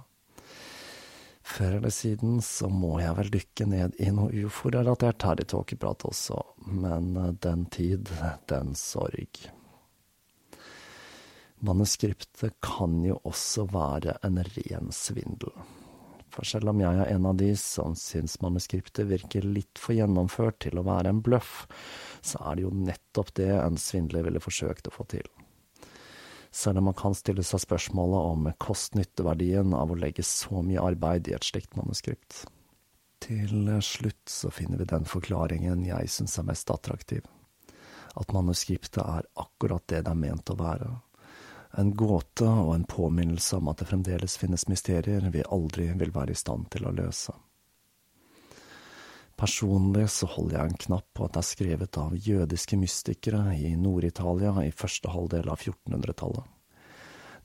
Før 1.50 1.76
eller 1.80 1.90
siden 1.90 2.38
så 2.44 2.68
må 2.70 2.98
jeg 3.00 3.16
vel 3.18 3.30
dykke 3.34 3.66
ned 3.66 3.96
i 3.98 4.10
noe 4.14 4.44
ufo-relatert 4.46 5.24
her 5.26 5.40
i 5.42 5.46
Tåkeprat 5.50 6.04
også, 6.06 6.38
men 6.70 7.10
eh, 7.18 7.32
den 7.42 7.64
tid, 7.74 8.12
den 8.50 8.76
sorg. 8.78 9.40
Manuskriptet 11.66 12.54
kan 12.64 13.02
jo 13.04 13.18
også 13.28 13.66
være 13.72 14.16
en 14.24 14.38
ren 14.46 14.94
svindel. 14.94 15.52
For 16.30 16.46
selv 16.46 16.70
om 16.70 16.80
jeg 16.80 17.02
er 17.02 17.10
en 17.16 17.26
av 17.26 17.36
de 17.40 17.50
som 17.58 17.96
syns 17.98 18.38
manuskriptet 18.44 19.10
virker 19.10 19.44
litt 19.44 19.80
for 19.82 19.98
gjennomført 19.98 20.62
til 20.68 20.78
å 20.78 20.86
være 20.86 21.10
en 21.10 21.22
bløff, 21.26 21.66
så 22.22 22.40
er 22.46 22.56
det 22.56 22.68
jo 22.68 22.74
nettopp 22.86 23.34
det 23.42 23.50
en 23.58 23.80
svindler 23.80 24.28
ville 24.28 24.42
forsøkt 24.42 24.88
å 24.88 24.94
få 24.94 25.08
til 25.10 25.26
selv 26.50 26.78
om 26.78 26.88
man 26.90 26.98
kan 26.98 27.14
stille 27.14 27.44
seg 27.46 27.62
spørsmålet 27.62 28.30
om 28.32 28.48
kost-nytte-verdien 28.62 29.74
av 29.76 29.92
å 29.92 29.98
legge 29.98 30.24
så 30.26 30.62
mye 30.66 30.82
arbeid 30.82 31.30
i 31.30 31.36
et 31.36 31.46
slikt 31.46 31.76
manuskript. 31.78 32.44
Til 33.20 33.68
slutt 33.84 34.32
så 34.32 34.50
finner 34.50 34.80
vi 34.80 34.88
den 34.88 35.04
forklaringen 35.06 35.84
jeg 35.86 36.08
syns 36.10 36.38
er 36.40 36.48
mest 36.48 36.70
attraktiv. 36.72 37.26
At 38.18 38.32
manuskriptet 38.34 39.02
er 39.04 39.28
akkurat 39.38 39.84
det 39.92 40.02
det 40.06 40.14
er 40.14 40.18
ment 40.18 40.50
å 40.50 40.58
være. 40.58 40.90
En 41.78 41.92
gåte 41.94 42.48
og 42.48 42.74
en 42.74 42.88
påminnelse 42.88 43.60
om 43.60 43.68
at 43.70 43.78
det 43.78 43.90
fremdeles 43.92 44.34
finnes 44.40 44.66
mysterier 44.66 45.28
vi 45.30 45.46
aldri 45.46 45.86
vil 46.00 46.10
være 46.14 46.34
i 46.34 46.40
stand 46.40 46.66
til 46.74 46.88
å 46.88 46.94
løse. 46.96 47.36
Personlig 49.40 50.10
så 50.12 50.26
holder 50.28 50.58
jeg 50.58 50.68
en 50.68 50.80
knapp 50.82 51.06
på 51.16 51.24
at 51.24 51.32
det 51.32 51.40
er 51.40 51.48
skrevet 51.48 51.96
av 51.96 52.16
jødiske 52.28 52.76
mystikere 52.76 53.54
i 53.56 53.70
Nord-Italia 53.72 54.52
i 54.66 54.72
første 54.76 55.08
halvdel 55.08 55.48
av 55.48 55.62
1400-tallet. 55.62 56.44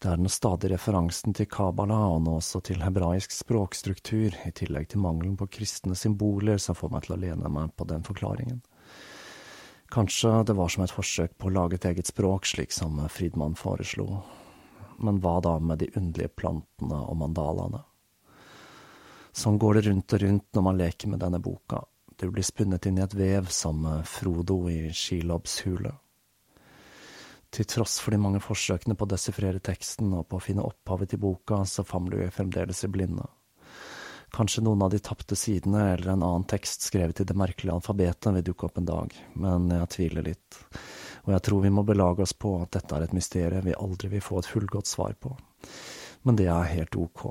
Det 0.03 0.09
er 0.11 0.19
den 0.19 0.27
stadige 0.27 0.73
referansen 0.73 1.31
til 1.37 1.47
Kabbalah 1.47 2.17
og 2.17 2.19
nå 2.25 2.35
også 2.41 2.59
til 2.67 2.83
hebraisk 2.83 3.31
språkstruktur, 3.31 4.35
i 4.43 4.51
tillegg 4.51 4.89
til 4.91 5.05
mangelen 5.05 5.39
på 5.39 5.47
kristne 5.47 5.95
symboler, 5.95 6.59
som 6.59 6.75
får 6.75 6.91
meg 6.91 7.07
til 7.07 7.15
å 7.15 7.21
lene 7.23 7.53
meg 7.61 7.71
på 7.79 7.87
den 7.87 8.03
forklaringen. 8.03 8.59
Kanskje 9.95 10.41
det 10.49 10.59
var 10.59 10.75
som 10.75 10.83
et 10.83 10.91
forsøk 10.91 11.39
på 11.39 11.47
å 11.47 11.55
lage 11.61 11.79
et 11.79 11.87
eget 11.93 12.11
språk, 12.11 12.43
slik 12.43 12.75
som 12.75 12.99
Fridman 13.07 13.55
foreslo. 13.55 14.19
Men 14.99 15.23
hva 15.23 15.39
da 15.39 15.61
med 15.63 15.79
de 15.79 15.93
underlige 15.95 16.35
plantene 16.35 16.99
og 17.07 17.21
mandalaene? 17.23 17.85
Sånn 19.35 19.59
går 19.59 19.77
det 19.77 19.85
rundt 19.89 20.15
og 20.15 20.21
rundt 20.23 20.47
når 20.55 20.63
man 20.63 20.79
leker 20.79 21.11
med 21.11 21.19
denne 21.19 21.41
boka. 21.43 21.81
Du 22.15 22.29
blir 22.31 22.45
spunnet 22.47 22.85
inn 22.87 23.01
i 23.01 23.03
et 23.03 23.13
vev 23.13 23.49
som 23.51 23.83
Frodo 24.07 24.61
i 24.71 24.93
Shilobs 24.95 25.59
hule. 25.65 25.91
Til 27.51 27.67
tross 27.67 27.97
for 28.03 28.15
de 28.15 28.19
mange 28.19 28.39
forsøkene 28.43 28.95
på 28.95 29.03
å 29.03 29.11
desifrere 29.11 29.59
teksten 29.63 30.13
og 30.15 30.29
på 30.31 30.39
å 30.39 30.43
finne 30.43 30.63
opphavet 30.63 31.11
til 31.11 31.21
boka, 31.23 31.61
så 31.67 31.83
famler 31.87 32.23
vi 32.23 32.31
fremdeles 32.35 32.83
i 32.87 32.91
blinde. 32.91 33.27
Kanskje 34.35 34.63
noen 34.65 34.81
av 34.83 34.91
de 34.91 34.99
tapte 35.03 35.35
sidene 35.39 35.83
eller 35.93 36.13
en 36.13 36.23
annen 36.23 36.47
tekst 36.51 36.87
skrevet 36.87 37.21
i 37.23 37.27
det 37.27 37.37
merkelige 37.39 37.75
alfabetet 37.75 38.35
vil 38.35 38.47
dukke 38.49 38.67
opp 38.67 38.79
en 38.79 38.89
dag, 38.89 39.13
men 39.39 39.69
jeg 39.71 39.91
tviler 39.95 40.27
litt, 40.31 40.59
og 41.23 41.35
jeg 41.35 41.45
tror 41.47 41.63
vi 41.63 41.71
må 41.71 41.85
belage 41.87 42.25
oss 42.25 42.35
på 42.35 42.57
at 42.63 42.73
dette 42.75 42.97
er 42.97 43.05
et 43.05 43.15
mysterium 43.15 43.67
vi 43.67 43.77
aldri 43.77 44.11
vil 44.15 44.25
få 44.25 44.41
et 44.41 44.49
fullgodt 44.51 44.91
svar 44.91 45.15
på. 45.19 45.31
Men 46.27 46.39
det 46.39 46.49
er 46.51 46.73
helt 46.73 46.99
ok. 46.99 47.23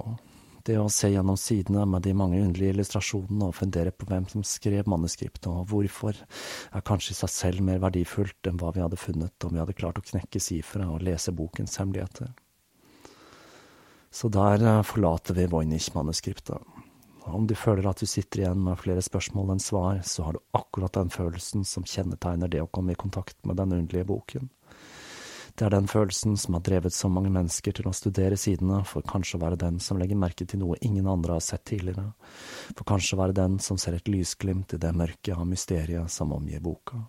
Det 0.65 0.79
å 0.81 0.87
se 0.89 1.11
gjennom 1.13 1.37
sidene 1.37 1.83
med 1.85 2.07
de 2.07 2.15
mange 2.17 2.39
underlige 2.41 2.73
illustrasjonene 2.73 3.51
og 3.51 3.57
fundere 3.59 3.93
på 3.93 4.07
hvem 4.09 4.25
som 4.31 4.45
skrev 4.49 4.89
manuskriptet 4.89 5.51
og 5.51 5.67
hvorfor, 5.69 6.17
er 6.73 6.87
kanskje 6.89 7.13
i 7.13 7.19
seg 7.19 7.33
selv 7.35 7.67
mer 7.67 7.83
verdifullt 7.83 8.49
enn 8.49 8.57
hva 8.63 8.73
vi 8.73 8.81
hadde 8.81 9.01
funnet 9.01 9.45
om 9.45 9.53
vi 9.53 9.61
hadde 9.61 9.77
klart 9.77 10.01
å 10.01 10.07
knekke 10.07 10.41
sifra 10.41 10.89
og 10.89 11.05
lese 11.05 11.35
bokens 11.37 11.77
hemmeligheter. 11.83 12.33
Så 14.15 14.31
der 14.33 14.63
eh, 14.63 14.83
forlater 14.87 15.37
vi 15.37 15.51
Voynich-manuskriptet. 15.53 16.65
Om 17.25 17.47
du 17.49 17.55
føler 17.57 17.89
at 17.89 18.01
du 18.01 18.07
sitter 18.07 18.45
igjen 18.45 18.61
med 18.65 18.79
flere 18.81 19.03
spørsmål 19.05 19.55
enn 19.55 19.63
svar, 19.63 20.01
så 20.05 20.27
har 20.27 20.37
du 20.37 20.43
akkurat 20.57 20.97
den 20.97 21.13
følelsen 21.13 21.65
som 21.69 21.85
kjennetegner 21.89 22.49
det 22.53 22.61
å 22.63 22.69
komme 22.69 22.93
i 22.93 23.01
kontakt 23.01 23.37
med 23.49 23.57
den 23.61 23.73
underlige 23.73 24.09
boken. 24.09 24.51
Det 25.55 25.69
er 25.69 25.71
den 25.71 25.87
følelsen 25.87 26.35
som 26.41 26.57
har 26.57 26.65
drevet 26.67 26.95
så 26.95 27.07
mange 27.07 27.31
mennesker 27.31 27.77
til 27.79 27.87
å 27.87 27.95
studere 27.95 28.35
sidene, 28.41 28.81
for 28.91 29.07
kanskje 29.07 29.39
å 29.39 29.43
være 29.45 29.59
den 29.61 29.77
som 29.79 30.01
legger 30.01 30.19
merke 30.19 30.47
til 30.51 30.59
noe 30.65 30.79
ingen 30.83 31.07
andre 31.07 31.37
har 31.37 31.45
sett 31.47 31.63
tidligere, 31.71 32.09
for 32.73 32.87
kanskje 32.89 33.15
å 33.15 33.21
være 33.23 33.37
den 33.39 33.61
som 33.63 33.79
ser 33.79 33.95
et 33.95 34.11
lysglimt 34.11 34.75
i 34.75 34.81
det 34.83 34.91
mørket 34.99 35.37
av 35.37 35.47
mysteriet 35.47 36.11
som 36.11 36.35
omgir 36.35 36.63
boka. 36.65 37.05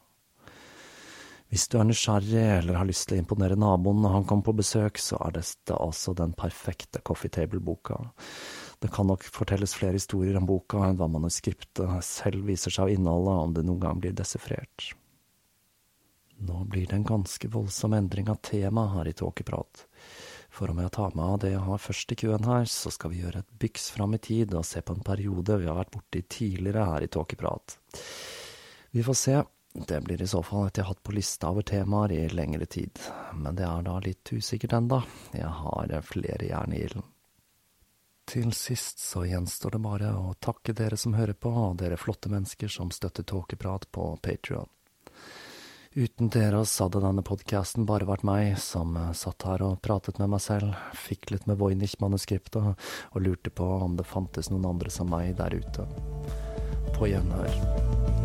Hvis 1.49 1.65
du 1.69 1.77
er 1.79 1.87
nysgjerrig 1.87 2.43
eller 2.59 2.77
har 2.77 2.87
lyst 2.89 3.07
til 3.09 3.17
å 3.17 3.21
imponere 3.21 3.57
naboen 3.57 4.01
når 4.03 4.13
han 4.15 4.27
kommer 4.29 4.47
på 4.47 4.57
besøk, 4.59 4.99
så 5.01 5.17
er 5.25 5.37
dette 5.37 5.77
altså 5.77 6.13
den 6.17 6.33
perfekte 6.37 7.01
coffee 7.05 7.33
table-boka. 7.33 7.97
Det 8.81 8.91
kan 8.93 9.07
nok 9.09 9.23
fortelles 9.23 9.73
flere 9.77 9.97
historier 9.97 10.37
om 10.37 10.49
boka 10.49 10.83
enn 10.85 10.97
hva 10.99 11.07
manuskriptet 11.09 12.05
selv 12.05 12.45
viser 12.49 12.73
seg 12.73 12.89
å 12.89 12.97
inneholde 12.97 13.39
om 13.45 13.57
det 13.57 13.65
noen 13.65 13.81
gang 13.85 14.01
blir 14.03 14.13
desifrert. 14.17 14.91
Nå 16.38 16.63
blir 16.65 16.88
det 16.88 16.95
en 16.95 17.07
ganske 17.07 17.47
voldsom 17.47 17.93
endring 17.93 18.29
av 18.29 18.36
tema 18.36 18.88
her 18.93 19.07
i 19.07 19.13
Tåkeprat. 19.13 19.86
For 20.49 20.71
om 20.71 20.79
jeg 20.79 20.91
tar 20.95 21.15
med 21.15 21.25
av 21.25 21.39
det 21.43 21.51
jeg 21.51 21.63
har 21.65 21.81
først 21.83 22.11
i 22.11 22.17
køen 22.19 22.47
her, 22.47 22.67
så 22.71 22.91
skal 22.91 23.11
vi 23.11 23.23
gjøre 23.23 23.41
et 23.43 23.57
byks 23.59 23.89
fram 23.95 24.15
i 24.15 24.21
tid 24.23 24.53
og 24.55 24.67
se 24.67 24.81
på 24.81 24.95
en 24.95 25.03
periode 25.03 25.57
vi 25.59 25.67
har 25.67 25.79
vært 25.79 25.91
borti 25.95 26.21
tidligere 26.21 26.86
her 26.91 27.03
i 27.03 27.11
Tåkeprat. 27.11 27.77
Vi 28.95 29.03
får 29.03 29.19
se. 29.19 29.41
Det 29.75 29.97
blir 30.05 30.21
i 30.23 30.27
så 30.31 30.39
fall 30.39 30.69
et 30.69 30.77
jeg 30.79 30.86
har 30.86 30.93
hatt 30.93 31.03
på 31.03 31.11
lista 31.11 31.49
over 31.51 31.65
temaer 31.67 32.13
i 32.15 32.21
lengre 32.31 32.63
tid, 32.65 32.95
men 33.36 33.57
det 33.57 33.65
er 33.67 33.81
da 33.83 33.97
litt 33.99 34.31
usikkert 34.31 34.77
enda. 34.77 35.01
Jeg 35.36 35.51
har 35.51 35.91
flere 36.07 36.47
jern 36.47 36.71
i 36.71 36.79
ilden. 36.86 37.03
Til 38.25 38.53
sist 38.55 39.03
så 39.03 39.25
gjenstår 39.27 39.75
det 39.75 39.81
bare 39.83 40.13
å 40.15 40.31
takke 40.39 40.73
dere 40.73 40.97
som 40.97 41.13
hører 41.13 41.36
på, 41.36 41.51
og 41.51 41.75
dere 41.83 41.99
flotte 41.99 42.31
mennesker 42.31 42.71
som 42.71 42.89
støtter 42.95 43.27
Tåkeprat 43.27 43.91
på 43.91 44.07
Patrion. 44.23 44.71
Uten 45.95 46.27
dere 46.27 46.59
hadde 46.59 46.99
denne 46.99 47.23
podkasten 47.23 47.85
bare 47.87 48.03
vært 48.09 48.25
meg 48.27 48.57
som 48.59 48.97
satt 49.15 49.45
her 49.47 49.63
og 49.63 49.77
pratet 49.85 50.19
med 50.19 50.33
meg 50.33 50.43
selv, 50.43 50.75
fiklet 50.91 51.47
med 51.47 51.55
Voynich-manuskriptet 51.61 52.67
og 52.67 53.23
lurte 53.23 53.53
på 53.55 53.69
om 53.87 53.95
det 53.95 54.03
fantes 54.09 54.51
noen 54.51 54.67
andre 54.73 54.91
som 54.91 55.07
meg 55.07 55.37
der 55.39 55.55
ute. 55.55 55.87
På 56.99 57.07
gjenhør. 57.07 58.24